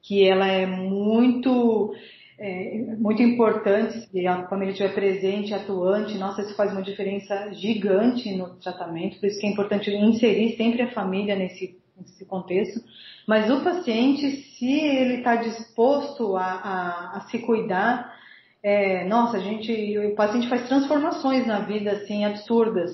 [0.04, 1.94] que ela é muito
[2.39, 6.17] é, muito importante se a família estiver presente, atuante.
[6.17, 10.84] Nossa, isso faz uma diferença gigante no tratamento, por isso que é importante inserir sempre
[10.84, 12.80] a família nesse, nesse contexto.
[13.28, 18.15] Mas o paciente, se ele está disposto a, a, a, se cuidar,
[18.62, 22.91] é, nossa, a gente, o paciente faz transformações na vida assim absurdas,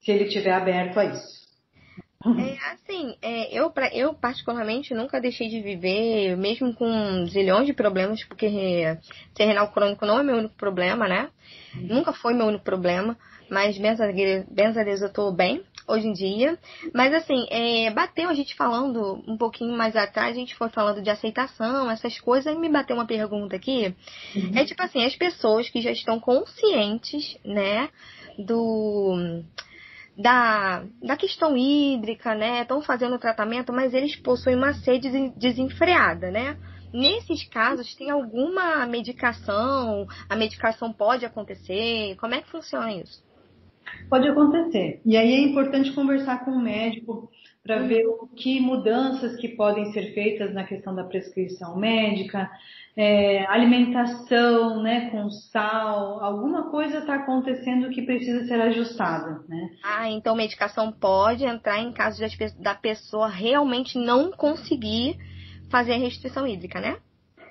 [0.00, 1.37] se ele estiver aberto a isso.
[2.24, 7.72] É assim, é, eu, pra, eu particularmente nunca deixei de viver, mesmo com zilhões de
[7.72, 8.48] problemas, porque
[9.36, 11.30] ser renal crônico não é meu único problema, né?
[11.76, 11.86] Uhum.
[11.86, 13.16] Nunca foi meu único problema,
[13.48, 16.58] mas benza a Deus eu tô bem hoje em dia.
[16.92, 21.00] Mas assim, é, bateu a gente falando um pouquinho mais atrás, a gente foi falando
[21.00, 23.94] de aceitação, essas coisas, e me bateu uma pergunta aqui.
[24.34, 24.52] Uhum.
[24.56, 27.88] É tipo assim, as pessoas que já estão conscientes, né,
[28.36, 29.44] do
[30.18, 32.62] da, da questão hídrica, né?
[32.62, 36.56] Estão fazendo o tratamento, mas eles possuem uma sede desenfreada, né?
[36.92, 40.08] Nesses casos, tem alguma medicação?
[40.28, 42.16] A medicação pode acontecer?
[42.16, 43.22] Como é que funciona isso?
[44.10, 45.00] Pode acontecer.
[45.04, 47.30] E aí é importante conversar com o médico
[47.62, 52.50] para ver o que mudanças que podem ser feitas na questão da prescrição médica,
[53.00, 59.70] é, alimentação, né, com sal, alguma coisa está acontecendo que precisa ser ajustada, né?
[59.84, 62.20] Ah, então medicação pode entrar em caso
[62.58, 65.16] da pessoa realmente não conseguir
[65.70, 66.96] fazer a restrição hídrica, né?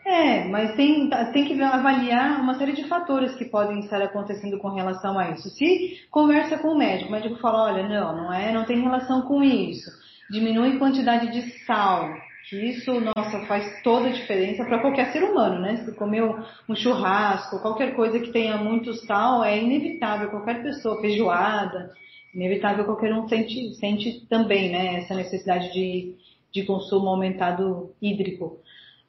[0.06, 4.70] É, mas tem, tem que avaliar uma série de fatores que podem estar acontecendo com
[4.70, 5.50] relação a isso.
[5.50, 9.22] Se conversa com o médico, o médico fala, olha, não, não é, não tem relação
[9.22, 9.90] com isso
[10.30, 12.14] diminui a quantidade de sal,
[12.50, 15.78] que isso, nossa, faz toda a diferença para qualquer ser humano, né?
[15.78, 21.92] Se comeu um churrasco, qualquer coisa que tenha muito sal, é inevitável, qualquer pessoa, feijoada,
[22.34, 24.96] inevitável qualquer um sente, sente também, né?
[25.00, 26.16] Essa necessidade de,
[26.52, 28.62] de consumo aumentado hídrico.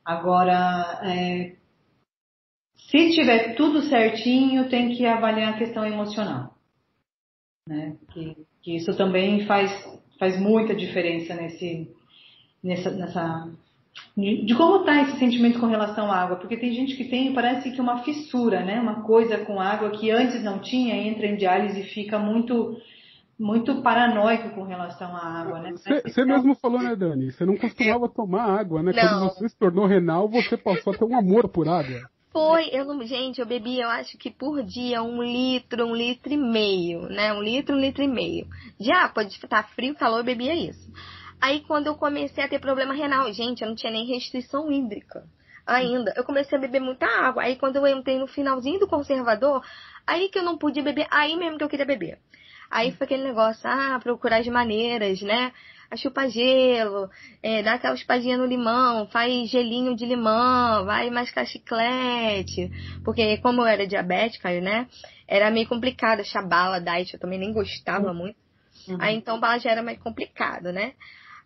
[0.05, 1.55] Agora, é,
[2.75, 6.57] se tiver tudo certinho, tem que avaliar a questão emocional.
[7.69, 7.97] Né?
[8.13, 9.71] Que, que isso também faz
[10.19, 11.89] faz muita diferença nesse,
[12.69, 13.49] nessa, nessa
[14.17, 17.71] de como está esse sentimento com relação à água, porque tem gente que tem, parece
[17.71, 18.81] que uma fissura, né?
[18.81, 22.77] Uma coisa com água que antes não tinha, entra em diálise e fica muito
[23.39, 25.73] muito paranoico com relação à água, né?
[25.73, 27.31] Você mesmo falou, né, Dani?
[27.31, 28.93] Você não costumava tomar água, né?
[28.93, 29.01] Não.
[29.01, 32.01] Quando você se tornou renal, você passou a ter um amor por água.
[32.33, 36.33] Foi, eu não, gente, eu bebi, eu acho que por dia um litro, um litro
[36.33, 37.33] e meio, né?
[37.33, 38.47] Um litro, um litro e meio.
[38.81, 40.93] Já pode estar frio, calor, eu bebia isso.
[41.41, 45.25] Aí quando eu comecei a ter problema renal, gente, eu não tinha nem restrição hídrica
[45.69, 46.13] ainda.
[46.17, 47.43] Eu comecei a beber muita água.
[47.43, 49.63] Aí quando eu entrei no finalzinho do conservador,
[50.07, 52.19] aí que eu não podia beber, aí mesmo que eu queria beber.
[52.71, 55.53] Aí foi aquele negócio, ah, procurar as maneiras, né?
[55.91, 57.09] A chupa gelo,
[57.43, 62.71] é, dá aquela espadinha no limão, faz gelinho de limão, vai mascar chiclete.
[63.03, 64.87] Porque como eu era diabética, né?
[65.27, 68.37] Era meio complicado achar bala diet, eu também nem gostava muito.
[68.87, 68.99] Uhum.
[69.01, 70.93] Aí então bala já era mais complicado, né?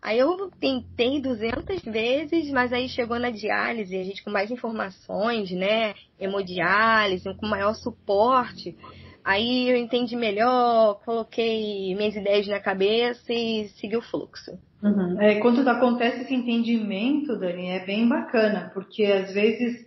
[0.03, 5.49] Aí eu tentei 200 vezes, mas aí chegou na diálise, a gente com mais informações,
[5.51, 5.93] né?
[6.19, 8.75] Hemodiálise, com maior suporte.
[9.23, 14.51] Aí eu entendi melhor, coloquei minhas ideias na cabeça e segui o fluxo.
[14.83, 15.21] Uhum.
[15.21, 19.85] É, quando acontece esse entendimento, Dani, é bem bacana, porque às vezes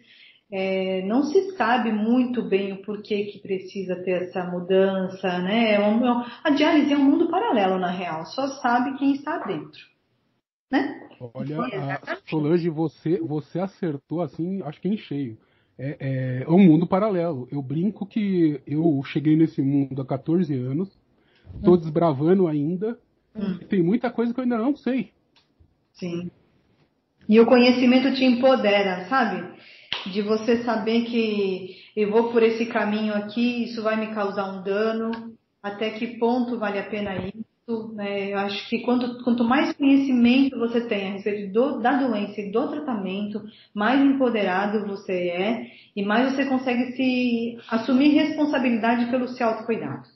[0.51, 5.75] é, não se sabe muito bem o porquê que precisa ter essa mudança, né?
[5.75, 9.81] É é a diálise é um mundo paralelo, na real, só sabe quem está dentro,
[10.71, 11.09] né?
[11.35, 15.39] Olha, Solange, você, você acertou assim, acho que em cheio
[15.79, 17.49] é, é, um mundo paralelo.
[17.51, 20.89] Eu brinco que eu cheguei nesse mundo há 14 anos,
[21.63, 21.77] tô hum.
[21.77, 22.99] desbravando ainda,
[23.35, 23.59] hum.
[23.69, 25.13] tem muita coisa que eu ainda não sei.
[25.93, 26.31] Sim.
[27.29, 29.57] E o conhecimento te empodera, sabe?
[30.13, 34.63] De você saber que eu vou por esse caminho aqui, isso vai me causar um
[34.63, 35.11] dano,
[35.63, 37.35] até que ponto vale a pena ir
[37.93, 38.33] né?
[38.33, 42.53] Eu acho que quanto, quanto mais conhecimento você tem a respeito do, da doença e
[42.53, 43.43] do tratamento,
[43.75, 50.07] mais empoderado você é e mais você consegue se assumir responsabilidade pelo seu autocuidado.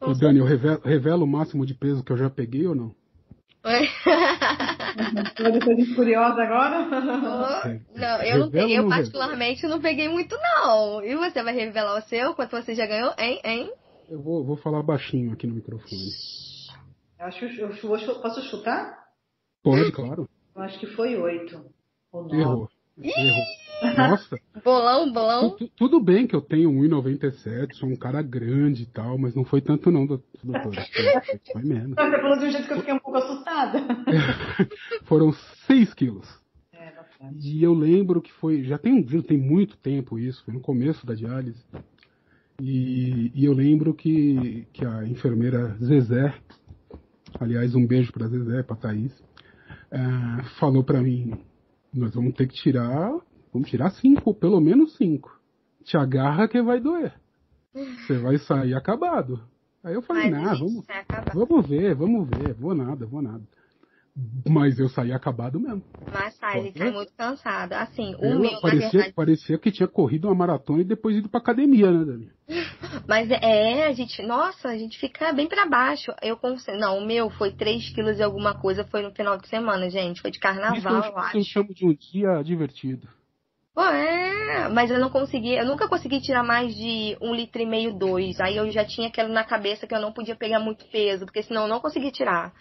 [0.00, 2.94] Ô, Dani, eu revelo, revelo, o máximo de peso que eu já peguei ou não?
[3.64, 3.88] Oi?
[5.34, 6.86] Você curiosa agora?
[7.96, 11.02] não, eu não peguei, eu particularmente não peguei muito não.
[11.02, 12.34] E você vai revelar o seu?
[12.34, 13.40] Quanto você já ganhou, hein?
[13.42, 13.72] hein?
[14.08, 16.10] Eu vou, vou falar baixinho aqui no microfone.
[17.18, 19.04] Eu acho que eu, posso chutar?
[19.62, 20.28] Pode, claro.
[20.54, 21.64] Eu acho que foi oito.
[22.30, 22.68] Errou.
[22.98, 23.44] Errou.
[23.96, 24.38] Nossa.
[24.62, 25.56] bolão, bolão.
[25.56, 29.44] Tu, tudo bem que eu tenho 1,97, sou um cara grande e tal, mas não
[29.44, 30.30] foi tanto não, doutora.
[31.24, 31.94] Foi, foi menos.
[31.94, 33.78] Você falou de um jeito que eu fiquei um pouco assustada.
[35.04, 35.32] Foram
[35.66, 36.28] 6 quilos.
[36.72, 36.92] É,
[37.40, 41.06] E eu lembro que foi, já tem, já tem muito tempo isso, foi no começo
[41.06, 41.64] da diálise.
[42.60, 46.34] E, e eu lembro que, que a enfermeira Zezé,
[47.40, 49.12] aliás, um beijo para Zezé, para Thaís,
[49.90, 51.32] é, falou para mim:
[51.92, 53.12] nós vamos ter que tirar,
[53.52, 55.40] vamos tirar cinco, pelo menos cinco.
[55.84, 57.12] Te agarra que vai doer.
[57.72, 59.40] Você vai sair acabado.
[59.82, 60.86] Aí eu falei: não, vamos,
[61.34, 63.42] vamos ver, vamos ver, vou nada, vou nada.
[64.48, 65.82] Mas eu saí acabado mesmo.
[66.12, 67.72] Mas sai, ele tá muito cansado.
[67.72, 69.12] Assim, o eu meu, parecia, verdade...
[69.12, 72.30] parecia que tinha corrido uma maratona e depois ido pra academia, né, Dani?
[73.08, 76.12] Mas é, a gente, nossa, a gente fica bem para baixo.
[76.22, 79.48] Eu consigo, não, o meu foi 3 quilos e alguma coisa, foi no final de
[79.48, 80.22] semana, gente.
[80.22, 81.36] Foi de carnaval, Isso eu, eu acho.
[81.36, 83.08] Eu chamo de um dia divertido.
[83.74, 87.66] Pô, é, mas eu não consegui, eu nunca consegui tirar mais de um litro e
[87.66, 88.38] meio, dois.
[88.38, 91.42] Aí eu já tinha aquilo na cabeça que eu não podia pegar muito peso, porque
[91.42, 92.52] senão eu não conseguia tirar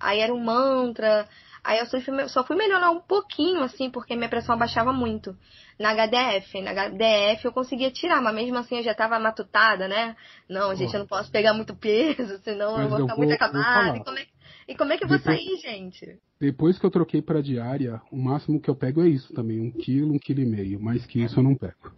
[0.00, 1.28] aí era um mantra.
[1.62, 5.36] Aí eu só fui, só fui melhorar um pouquinho, assim, porque minha pressão abaixava muito.
[5.78, 10.16] Na HDF, na HDF eu conseguia tirar, mas mesmo assim eu já tava matutada, né?
[10.48, 13.96] Não, gente, eu não posso pegar muito peso, senão mas eu vou ficar muito acabada.
[13.96, 14.26] E como, é,
[14.68, 16.18] e como é que eu vou depois, sair, gente?
[16.40, 19.70] Depois que eu troquei pra diária, o máximo que eu pego é isso também, um
[19.70, 20.80] quilo, um quilo e meio.
[20.80, 21.92] Mais que isso eu não pego.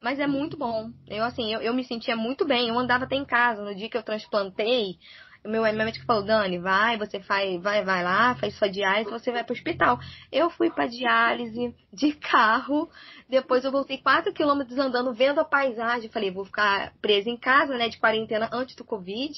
[0.00, 0.90] Mas é muito bom.
[1.08, 2.68] Eu, assim, eu, eu me sentia muito bem.
[2.68, 3.64] Eu andava até em casa.
[3.64, 4.96] No dia que eu transplantei,
[5.44, 9.30] meu, meu médico falou, Dani, vai, você faz, vai, vai lá, faz sua diálise, você
[9.30, 9.98] vai pro hospital.
[10.30, 12.88] Eu fui pra diálise de carro,
[13.28, 16.10] depois eu voltei 4 quilômetros andando, vendo a paisagem.
[16.10, 19.34] Falei, vou ficar presa em casa, né, de quarentena antes do Covid.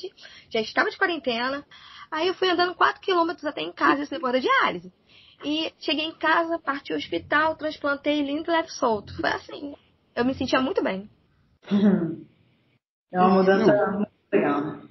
[0.50, 1.64] Já estava de quarentena.
[2.10, 4.92] Aí eu fui andando 4 quilômetros até em casa, isso depois da diálise.
[5.44, 9.14] E cheguei em casa, parti ao hospital, transplantei lindo e leve solto.
[9.16, 9.74] Foi assim.
[10.14, 11.08] Eu me sentia muito bem.
[13.12, 14.89] É uma mudança muito legal.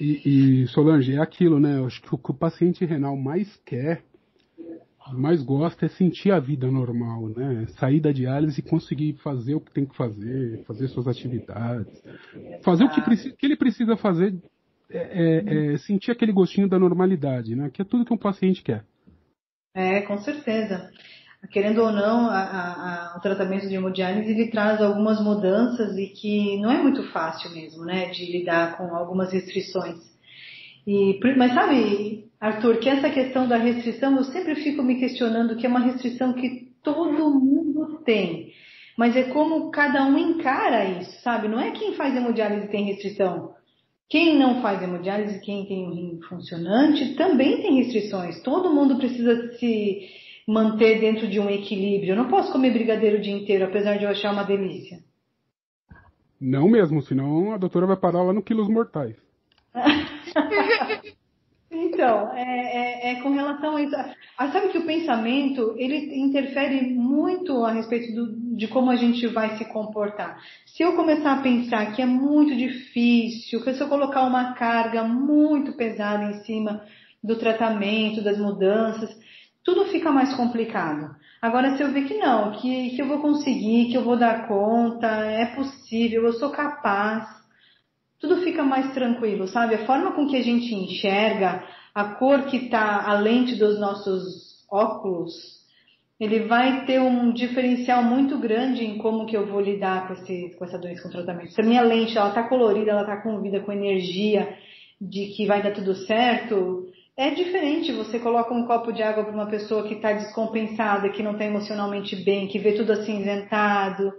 [0.00, 1.76] E, e, Solange, é aquilo, né?
[1.76, 4.02] Eu acho que o que o paciente renal mais quer,
[5.12, 7.66] mais gosta, é sentir a vida normal, né?
[7.78, 12.02] Sair da diálise e conseguir fazer o que tem que fazer, fazer suas atividades,
[12.62, 14.34] fazer o que, precisa, que ele precisa fazer,
[14.88, 17.68] é, é, é, sentir aquele gostinho da normalidade, né?
[17.68, 18.84] Que é tudo que um paciente quer.
[19.74, 20.90] É, com certeza.
[21.48, 26.08] Querendo ou não, a, a, a, o tratamento de hemodiálise ele traz algumas mudanças e
[26.08, 29.98] que não é muito fácil mesmo, né, de lidar com algumas restrições.
[30.86, 35.66] E, mas sabe, Arthur, que essa questão da restrição, eu sempre fico me questionando que
[35.66, 38.52] é uma restrição que todo mundo tem.
[38.96, 41.48] mas é como cada um encara isso, sabe?
[41.48, 43.54] Não é quem faz hemodiálise tem restrição.
[44.10, 48.42] Quem não faz hemodiálise, quem tem um rim funcionante, também tem restrições.
[48.42, 50.00] Todo mundo precisa se
[50.50, 52.12] manter dentro de um equilíbrio.
[52.12, 54.98] Eu não posso comer brigadeiro o dia inteiro, apesar de eu achar uma delícia.
[56.40, 59.14] Não mesmo, senão a doutora vai parar lá no quilos mortais.
[61.70, 63.94] então, é, é, é, com relação a isso.
[64.38, 69.26] Ah, sabe que o pensamento, ele interfere muito a respeito do, de como a gente
[69.28, 70.40] vai se comportar.
[70.66, 75.04] Se eu começar a pensar que é muito difícil, que se eu colocar uma carga
[75.04, 76.82] muito pesada em cima
[77.22, 79.14] do tratamento, das mudanças,
[79.64, 81.14] tudo fica mais complicado.
[81.40, 84.46] Agora, se eu ver que não, que, que eu vou conseguir, que eu vou dar
[84.46, 87.26] conta, é possível, eu sou capaz,
[88.18, 89.74] tudo fica mais tranquilo, sabe?
[89.74, 94.66] A forma com que a gente enxerga, a cor que está a lente dos nossos
[94.70, 95.32] óculos,
[96.20, 100.54] ele vai ter um diferencial muito grande em como que eu vou lidar com, esse,
[100.58, 101.52] com essa doença, com o tratamento.
[101.52, 104.54] Se a minha lente ela está colorida, ela está com vida, com energia
[105.00, 109.34] de que vai dar tudo certo, é diferente, você coloca um copo de água para
[109.34, 114.12] uma pessoa que está descompensada, que não está emocionalmente bem, que vê tudo acinzentado.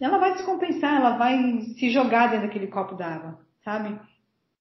[0.00, 3.98] Ela vai descompensar, ela vai se jogar dentro daquele copo d'água, sabe?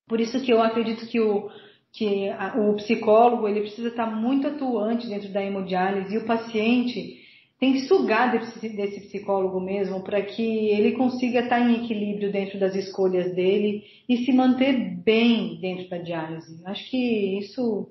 [0.07, 1.49] Por isso que eu acredito que o,
[1.93, 6.25] que a, o psicólogo ele precisa estar tá muito atuante dentro da hemodiálise e o
[6.25, 7.18] paciente
[7.59, 12.57] tem que sugar desse, desse psicólogo mesmo para que ele consiga estar em equilíbrio dentro
[12.57, 16.61] das escolhas dele e se manter bem dentro da diálise.
[16.65, 17.89] Acho que isso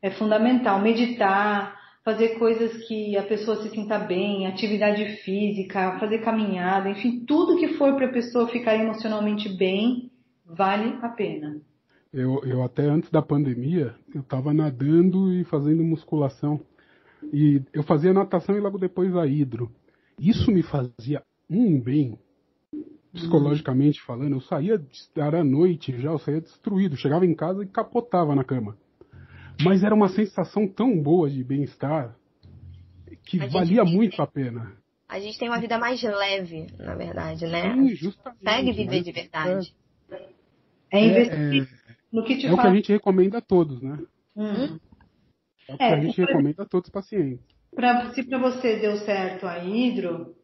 [0.00, 0.80] é fundamental.
[0.80, 7.58] Meditar, fazer coisas que a pessoa se sinta bem, atividade física, fazer caminhada, enfim, tudo
[7.58, 10.10] que for para a pessoa ficar emocionalmente bem,
[10.46, 11.60] vale a pena.
[12.12, 16.60] Eu, eu até antes da pandemia, eu estava nadando e fazendo musculação.
[17.32, 19.70] E eu fazia natação e logo depois a hidro.
[20.18, 22.18] Isso me fazia um bem,
[23.12, 24.36] psicologicamente falando.
[24.36, 24.80] Eu saía,
[25.16, 26.96] era à noite já, eu saía destruído.
[26.96, 28.76] Chegava em casa e capotava na cama.
[29.62, 32.16] Mas era uma sensação tão boa de bem-estar
[33.24, 34.72] que valia muito a pena.
[35.08, 37.74] A gente tem uma vida mais leve, na verdade, né?
[37.74, 38.38] Sim, justamente.
[38.42, 39.74] Consegue viver de verdade.
[40.90, 42.58] É, é investir é, no que te É faz...
[42.58, 43.98] o que a gente recomenda a todos, né?
[44.34, 44.78] Hum.
[45.72, 47.40] É o que é, a gente recomenda a todos os pacientes.
[47.74, 50.34] Pra, se para você deu certo a hidro,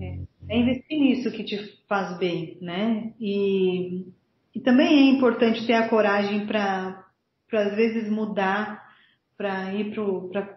[0.00, 0.18] é,
[0.48, 1.58] é, investir nisso que te
[1.88, 3.12] faz bem, né?
[3.20, 4.06] E,
[4.54, 7.04] e também é importante ter a coragem para,
[7.52, 8.84] às vezes, mudar
[9.36, 9.94] para ir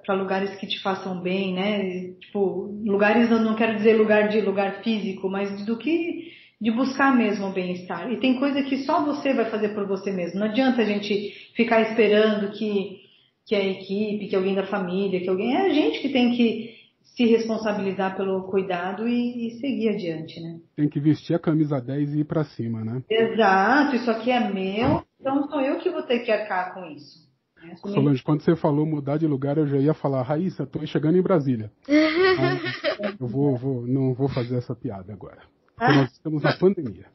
[0.06, 2.14] para lugares que te façam bem, né?
[2.20, 7.16] Tipo, lugares, eu não quero dizer lugar de lugar físico, mas do que de buscar
[7.16, 8.12] mesmo o bem-estar.
[8.12, 10.40] E tem coisa que só você vai fazer por você mesmo.
[10.40, 13.09] Não adianta a gente ficar esperando que
[13.50, 15.56] que é a equipe, que é alguém da família, que é alguém.
[15.56, 20.60] É a gente que tem que se responsabilizar pelo cuidado e, e seguir adiante, né?
[20.76, 23.02] Tem que vestir a camisa 10 e ir para cima, né?
[23.10, 27.28] Exato, isso aqui é meu, então sou eu que vou ter que arcar com isso.
[27.58, 27.76] Né?
[27.78, 31.24] Solange, quando você falou mudar de lugar, eu já ia falar, Raíssa, tô chegando em
[31.24, 31.72] Brasília.
[33.20, 35.42] eu vou, vou, não vou fazer essa piada agora.
[35.76, 37.08] Porque nós estamos na pandemia.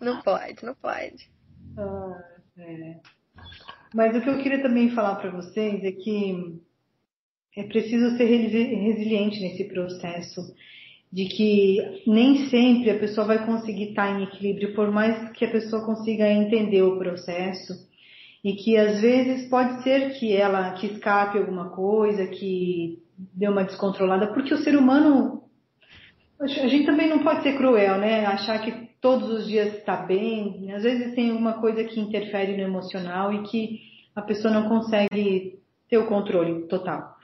[0.00, 1.30] Não pode, não pode.
[1.76, 2.24] Ah,
[2.56, 3.00] é.
[3.94, 6.60] Mas o que eu queria também falar para vocês é que
[7.56, 10.42] é preciso ser resiliente nesse processo,
[11.12, 15.50] de que nem sempre a pessoa vai conseguir estar em equilíbrio, por mais que a
[15.50, 17.72] pessoa consiga entender o processo,
[18.44, 23.64] e que às vezes pode ser que ela que escape alguma coisa, que dê uma
[23.64, 25.42] descontrolada, porque o ser humano
[26.40, 28.24] a gente também não pode ser cruel, né?
[28.24, 30.72] Achar que todos os dias está bem.
[30.72, 33.80] Às vezes tem alguma coisa que interfere no emocional e que
[34.14, 37.16] a pessoa não consegue ter o controle total.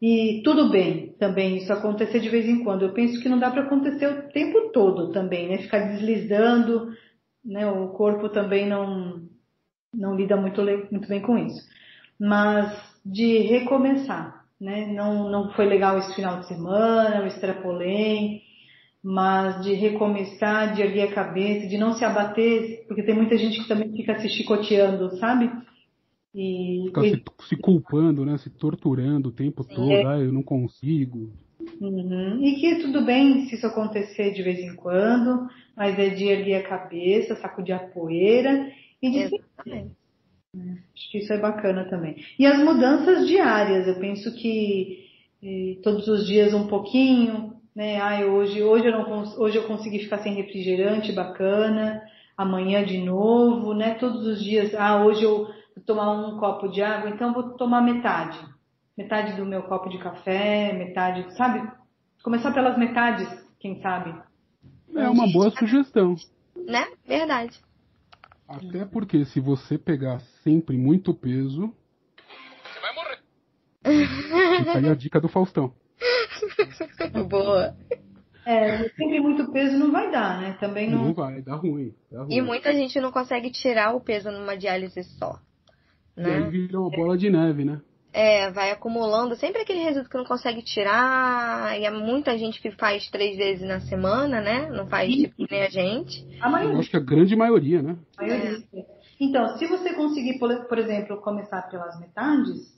[0.00, 2.82] E tudo bem também isso acontecer de vez em quando.
[2.82, 5.58] Eu penso que não dá para acontecer o tempo todo também, né?
[5.58, 6.92] Ficar deslizando,
[7.44, 7.66] né?
[7.70, 9.22] O corpo também não
[9.94, 11.66] não lida muito, muito bem com isso.
[12.20, 12.70] Mas
[13.04, 14.86] de recomeçar, né?
[14.92, 18.42] Não, não foi legal esse final de semana, eu extrapolei,
[19.08, 23.62] mas de recomeçar, de erguer a cabeça, de não se abater, porque tem muita gente
[23.62, 25.48] que também fica se chicoteando, sabe?
[26.34, 27.02] E, fica.
[27.02, 28.36] Se, se, culpando, né?
[28.38, 30.04] Se torturando o tempo todo, é.
[30.04, 31.30] ah, eu não consigo.
[31.80, 32.44] Uhum.
[32.44, 36.56] E que tudo bem se isso acontecer de vez em quando, mas é de erguer
[36.56, 39.92] a cabeça, sacudir a poeira e de Exatamente.
[40.52, 42.16] É, acho que isso é bacana também.
[42.36, 45.06] E as mudanças diárias, eu penso que
[45.40, 48.00] eh, todos os dias um pouquinho, né?
[48.00, 52.02] Ai, hoje, hoje, eu não, hoje eu consegui ficar sem refrigerante, bacana.
[52.34, 53.94] Amanhã de novo, né?
[53.94, 57.82] Todos os dias, ah, hoje eu vou tomar um copo de água, então vou tomar
[57.82, 58.38] metade.
[58.96, 61.70] Metade do meu copo de café, metade, sabe?
[62.22, 63.28] Começar pelas metades
[63.60, 64.14] quem sabe.
[64.94, 66.16] É uma boa sugestão.
[66.56, 66.86] Né?
[67.06, 67.60] Verdade.
[68.48, 71.74] Até porque se você pegar sempre muito peso.
[72.64, 74.58] Você vai morrer.
[74.58, 75.74] Fica aí a dica do Faustão.
[77.28, 77.74] Boa.
[78.46, 80.56] É, sempre muito peso não vai dar, né?
[80.60, 81.06] Também não.
[81.06, 82.32] Não vai, dá ruim, dá ruim.
[82.32, 85.40] E muita gente não consegue tirar o peso numa diálise só.
[86.16, 86.28] Né?
[86.28, 87.80] E aí vira uma bola de neve, né?
[88.12, 91.78] É, vai acumulando sempre aquele resíduo que não consegue tirar.
[91.78, 94.70] E é muita gente que faz três vezes na semana, né?
[94.70, 95.24] Não faz Sim.
[95.24, 96.26] tipo nem a gente.
[96.40, 96.76] A maioria.
[96.76, 97.96] Eu acho que a grande maioria, né?
[98.16, 98.62] A maioria.
[99.20, 102.75] Então, se você conseguir, por exemplo, começar pelas metades,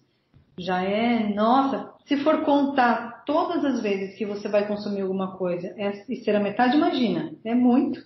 [0.59, 5.74] já é, nossa, se for contar todas as vezes que você vai consumir alguma coisa
[5.76, 8.00] é- e ser a metade, imagina, é muito.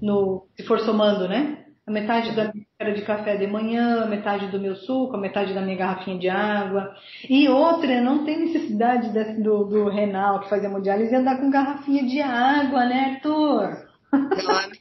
[0.00, 1.64] No, se for somando, né?
[1.86, 5.20] A metade da minha xícara de café de manhã, a metade do meu suco, a
[5.20, 6.94] metade da minha garrafinha de água.
[7.28, 12.04] E outra, não tem necessidade desse- do, do renal que faz hemodiálise andar com garrafinha
[12.06, 13.88] de água, né, Arthur?
[14.12, 14.77] Não,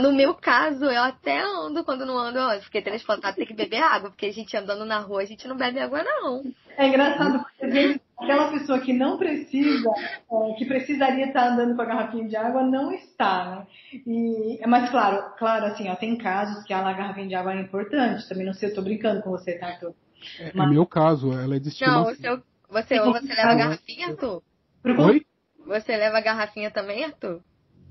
[0.00, 3.54] No meu caso, eu até ando quando não ando, ó, eu fiquei transplantado, tem que
[3.54, 6.42] beber água, porque a gente andando na rua, a gente não bebe água, não.
[6.76, 11.84] É engraçado porque aquela pessoa que não precisa, é, que precisaria estar andando com a
[11.84, 13.66] garrafinha de água, não está, né?
[14.06, 18.28] E, mas claro, claro, assim, ó, tem casos que a garrafinha de água é importante.
[18.28, 19.94] Também não sei, eu tô brincando com você, tá, Arthur?
[20.38, 22.12] É, Mas- é meu caso, ela é de Não, estimação.
[22.12, 24.42] o seu, você, ou você leva a garrafinha, Arthur?
[24.84, 25.26] Oi?
[25.66, 27.42] Você leva a garrafinha também, Arthur?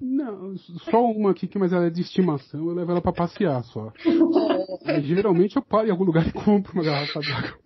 [0.01, 3.91] Não, só uma aqui, mas ela é de estimação, eu levo ela pra passear só.
[4.85, 7.59] Aí, geralmente eu paro em algum lugar e compro uma garrafa d'água.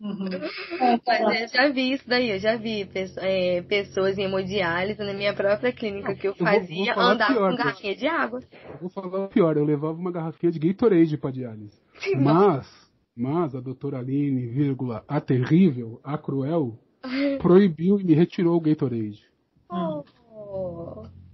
[0.00, 0.26] Uhum.
[0.28, 2.86] É, Mas eu já vi isso daí, eu já vi
[3.18, 7.28] é, pessoas em hemodiálise na minha própria clínica que eu Eu vou- vou fazia andar
[7.32, 8.40] pior, com garrafinha de água.
[8.68, 11.78] Eu vou falar o pior, eu levava uma garrafinha de Gatorade pra diálise.
[12.20, 12.68] Mas,
[13.16, 16.78] mas a doutora Aline, vírgula, a terrível, a cruel,
[17.40, 19.22] proibiu e me retirou o Gatorade.
[19.70, 20.02] Oh.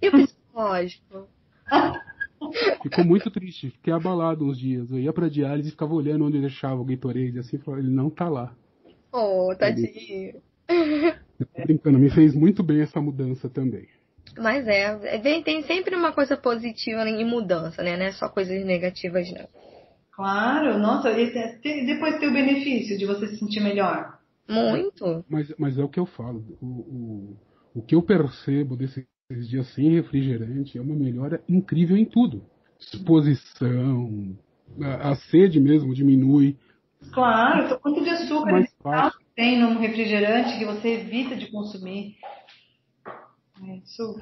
[0.01, 1.27] E o psicológico?
[2.81, 4.91] Ficou muito triste, fiquei abalado uns dias.
[4.91, 7.93] Eu ia pra diálise e ficava olhando onde eu deixava o Gatorade, assim, falava, ele
[7.93, 8.55] não tá lá.
[9.13, 10.41] Oh, tadinho.
[10.67, 13.87] Eu tô brincando, me fez muito bem essa mudança também.
[14.37, 17.95] Mas é, é tem sempre uma coisa positiva em mudança, né?
[17.95, 19.47] Não é só coisas negativas, não.
[20.11, 24.19] Claro, nossa, e depois tem o benefício de você se sentir melhor.
[24.49, 25.23] Muito.
[25.29, 26.43] Mas, mas é o que eu falo.
[26.61, 27.37] O, o,
[27.75, 28.75] o que eu percebo
[29.31, 32.43] desses dias sem refrigerante é uma melhora incrível em tudo.
[32.77, 34.35] Disposição,
[34.81, 36.57] a, a sede mesmo diminui.
[37.11, 38.69] Claro, quanto de açúcar Mais
[39.35, 42.17] tem num refrigerante que você evita de consumir.
[43.63, 44.21] É, Isso.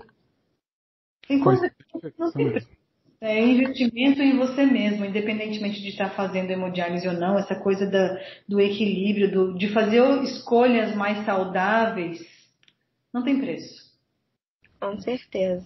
[1.28, 2.80] Tem coisa que não diferença tem preço.
[3.22, 8.18] É investimento em você mesmo, independentemente de estar fazendo hemodiálise ou não, essa coisa da,
[8.48, 12.22] do equilíbrio, do, de fazer escolhas mais saudáveis,
[13.14, 13.89] não tem preço.
[14.80, 15.66] Com certeza.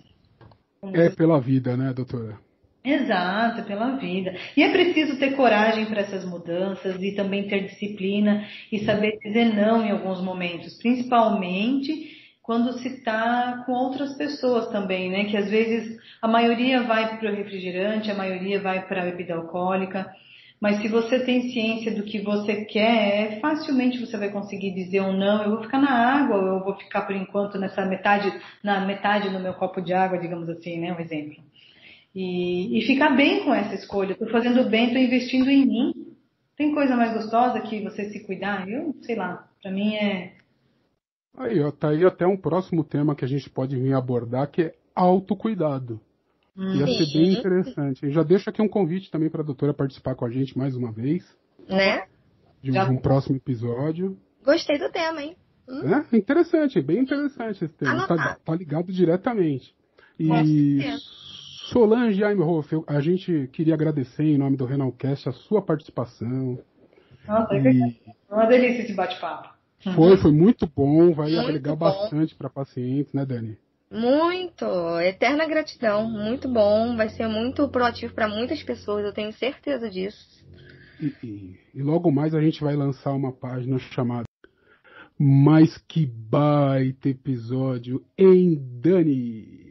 [0.93, 2.37] É pela vida, né, doutora?
[2.83, 4.35] Exato, é pela vida.
[4.57, 9.55] E é preciso ter coragem para essas mudanças e também ter disciplina e saber dizer
[9.55, 12.11] não em alguns momentos, principalmente
[12.41, 15.23] quando se está com outras pessoas também, né?
[15.25, 19.35] Que às vezes a maioria vai para o refrigerante, a maioria vai para a bebida
[19.35, 20.13] alcoólica,
[20.63, 25.11] mas se você tem ciência do que você quer, facilmente você vai conseguir dizer um
[25.11, 28.33] não, eu vou ficar na água, ou eu vou ficar por enquanto nessa metade,
[28.63, 30.93] na metade no meu copo de água, digamos assim, né?
[30.93, 31.43] Um exemplo.
[32.15, 34.13] E, e ficar bem com essa escolha.
[34.13, 35.93] Estou fazendo bem, estou investindo em mim.
[36.55, 38.65] Tem coisa mais gostosa que você se cuidar?
[38.69, 39.45] Eu sei lá.
[39.61, 40.31] Para mim é.
[41.39, 44.61] Aí, ó, tá aí até um próximo tema que a gente pode vir abordar, que
[44.61, 45.99] é autocuidado.
[46.57, 48.05] Ia ser bem interessante.
[48.05, 50.75] Eu já deixo aqui um convite também para a doutora participar com a gente mais
[50.75, 51.23] uma vez,
[51.67, 52.03] Né?
[52.61, 52.89] de um, Já.
[52.89, 54.17] um próximo episódio.
[54.43, 55.35] Gostei do tema, hein?
[56.11, 58.05] É interessante, bem interessante esse tema.
[58.07, 59.73] Tá, tá ligado diretamente.
[60.17, 60.79] Com E.
[61.71, 66.59] Solange Aimhoff, eu- a gente queria agradecer em nome do Renalcast a sua participação.
[67.27, 67.95] Nossa, é E
[68.29, 69.49] uma delícia esse bate-papo.
[69.95, 71.77] foi, foi muito bom, vai Muito agregar bom.
[71.89, 73.57] bastante para pacientes, né, Dani?
[73.93, 74.65] Muito.
[75.01, 76.09] Eterna gratidão.
[76.09, 76.95] Muito bom.
[76.97, 80.43] Vai ser muito proativo para muitas pessoas, eu tenho certeza disso.
[80.99, 84.23] E, e- e logo mais a gente vai lançar uma página chamada
[85.19, 89.63] Mas que baita episódio em Dani!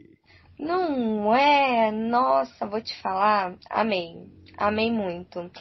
[0.57, 1.91] Não é?
[1.91, 3.55] Nossa, vou te falar.
[3.69, 4.15] Amei.
[4.57, 5.51] Amei muito.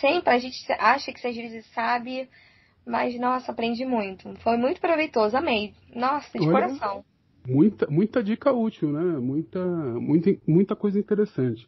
[0.00, 2.28] Sempre a gente acha que às vezes sabe,
[2.86, 4.32] mas nossa, aprendi muito.
[4.40, 5.36] Foi muito proveitoso.
[5.36, 5.74] Amei.
[5.94, 6.52] Nossa, de Olha.
[6.52, 7.04] coração.
[7.46, 9.18] Muita, muita dica útil, né?
[9.18, 11.66] Muita, muita, muita coisa interessante.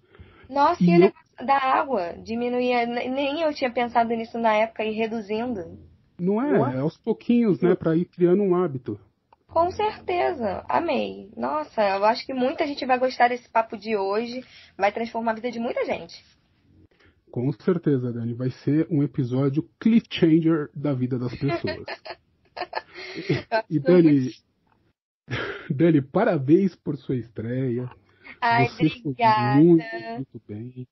[0.48, 2.86] Nossa, E e o eu- negócio da água diminuía.
[2.86, 5.78] Nem eu tinha pensado nisso na época e reduzindo.
[6.18, 6.56] Não é?
[6.56, 6.72] Boa.
[6.74, 7.74] É aos pouquinhos, né?
[7.74, 8.98] Para ir criando um hábito.
[9.48, 11.30] Com certeza, amei.
[11.36, 14.44] Nossa, eu acho que muita gente vai gostar desse papo de hoje,
[14.76, 16.14] vai transformar a vida de muita gente.
[17.30, 21.84] Com certeza, Dani, vai ser um episódio cliffhanger da vida das pessoas.
[23.70, 24.30] e, e Dani,
[25.70, 27.88] Dani, parabéns por sua estreia.
[28.40, 29.54] Ai, Você obrigada.
[29.54, 30.88] foi muito, muito bem.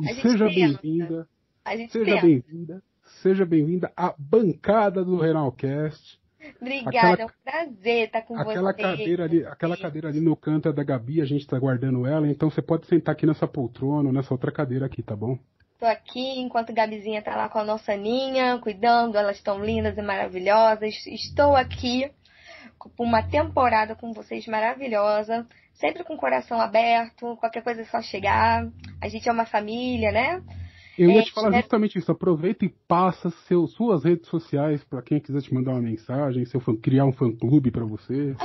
[0.00, 1.28] E seja bem-vinda.
[1.90, 2.82] Seja bem-vinda.
[3.22, 6.18] Seja bem-vinda à bancada do Renalcast.
[6.60, 8.82] Obrigada, aquela, é um prazer estar com aquela você.
[8.82, 12.28] Cadeira ali, aquela cadeira ali no canto é da Gabi, a gente está guardando ela,
[12.28, 15.38] então você pode sentar aqui nessa poltrona, nessa outra cadeira aqui, tá bom?
[15.78, 19.96] Tô aqui enquanto a Gabizinha tá lá com a nossa Aninha, cuidando, elas estão lindas
[19.96, 20.94] e maravilhosas.
[21.06, 22.10] Estou aqui
[22.90, 28.00] por uma temporada com vocês maravilhosa, sempre com o coração aberto, qualquer coisa é só
[28.00, 28.66] chegar.
[29.00, 30.42] A gente é uma família, né?
[30.96, 32.10] Eu ia te falar justamente isso.
[32.12, 36.60] Aproveita e passa seu, suas redes sociais para quem quiser te mandar uma mensagem, seu
[36.60, 38.34] fã, criar um fã clube para você.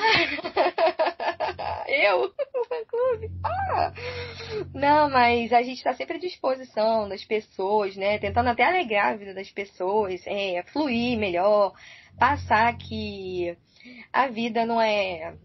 [1.88, 2.26] Eu?
[2.26, 3.32] Um fã clube?
[3.44, 3.94] Ah!
[4.74, 8.18] Não, mas a gente está sempre à disposição das pessoas, né?
[8.18, 11.74] Tentando até alegrar a vida das pessoas, é, fluir melhor,
[12.18, 13.56] passar que
[14.12, 15.36] a vida não é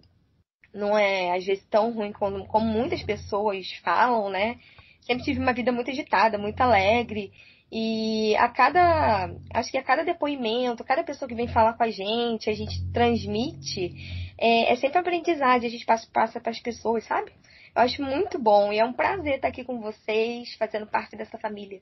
[0.73, 4.59] não é às vezes tão ruim como, como muitas pessoas falam, né?
[5.05, 7.33] sempre tive uma vida muito agitada, muito alegre.
[7.71, 9.35] E a cada.
[9.53, 12.85] Acho que a cada depoimento, cada pessoa que vem falar com a gente, a gente
[12.93, 13.93] transmite,
[14.39, 17.33] é, é sempre aprendizagem, a gente passa, para as pessoas, sabe?
[17.75, 21.37] Eu acho muito bom e é um prazer estar aqui com vocês, fazendo parte dessa
[21.39, 21.81] família.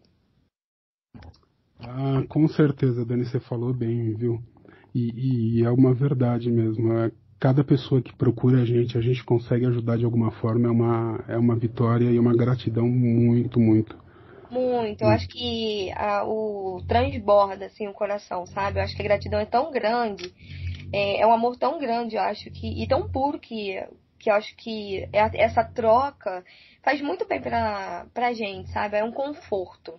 [1.78, 4.40] Ah, com certeza, Dani, você falou bem, viu?
[4.94, 6.92] E, e é uma verdade mesmo.
[6.92, 7.10] É
[7.42, 11.24] cada pessoa que procura a gente, a gente consegue ajudar de alguma forma, é uma,
[11.26, 13.98] é uma vitória e uma gratidão muito, muito.
[14.48, 18.78] Muito, eu acho que a, o transborda assim o coração, sabe?
[18.78, 20.32] Eu acho que a gratidão é tão grande,
[20.92, 23.82] é, é um amor tão grande, eu acho que e tão puro que
[24.20, 26.44] que eu acho que é essa troca
[26.80, 28.96] faz muito bem pra, pra gente, sabe?
[28.96, 29.98] É um conforto.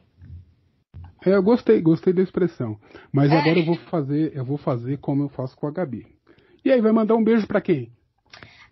[1.25, 2.77] É, eu gostei, gostei da expressão.
[3.11, 3.37] Mas é.
[3.37, 6.05] agora eu vou fazer, eu vou fazer como eu faço com a Gabi.
[6.63, 7.91] E aí, vai mandar um beijo para quem?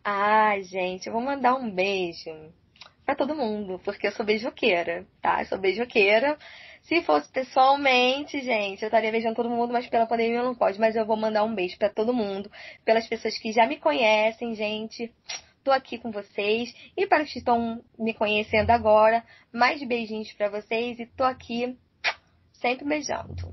[0.04, 2.32] Ah, gente, eu vou mandar um beijo
[3.06, 5.42] para todo mundo, porque eu sou beijoqueira, tá?
[5.42, 6.38] Eu sou beijoqueira.
[6.84, 10.80] Se fosse pessoalmente, gente, eu estaria beijando todo mundo, mas pela pandemia não pode.
[10.80, 12.52] Mas eu vou mandar um beijo para todo mundo,
[12.84, 15.14] pelas pessoas que já me conhecem, gente.
[15.64, 16.74] Tô aqui com vocês.
[16.98, 19.24] E para os que estão me conhecendo agora,
[19.54, 21.00] mais beijinhos para vocês.
[21.00, 21.78] E tô aqui
[22.62, 23.52] sempre beijando.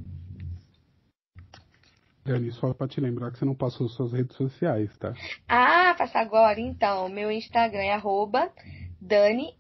[2.24, 5.14] Dani, só para te lembrar que você não passou suas redes sociais, tá?
[5.48, 7.08] Ah, passa agora então.
[7.08, 8.52] Meu Instagram é arroba
[9.00, 9.56] DaniRFBastos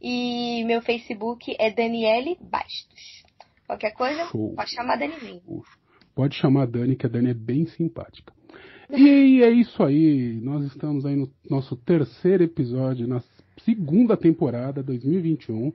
[0.00, 3.24] e meu Facebook é Daniele Bastos.
[3.66, 4.54] Qualquer coisa, Show.
[4.54, 5.62] pode chamar Danizinho.
[6.14, 8.34] Pode chamar a Dani, que a Dani é bem simpática.
[8.90, 10.40] E é isso aí.
[10.42, 13.22] Nós estamos aí no nosso terceiro episódio, na
[13.64, 15.72] segunda temporada 2021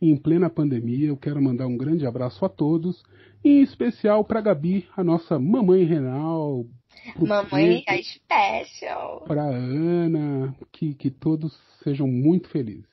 [0.00, 1.08] em plena pandemia.
[1.08, 3.02] Eu quero mandar um grande abraço a todos,
[3.44, 6.64] em especial para Gabi, a nossa mamãe renal.
[7.16, 9.24] Mamãe Pedro, special.
[9.26, 12.86] Para Ana, que, que todos sejam muito felizes.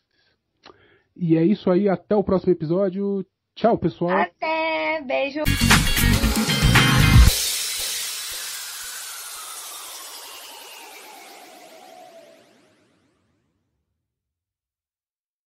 [1.16, 3.26] E é isso aí, até o próximo episódio.
[3.56, 4.18] Tchau, pessoal.
[4.18, 5.44] Até, beijo.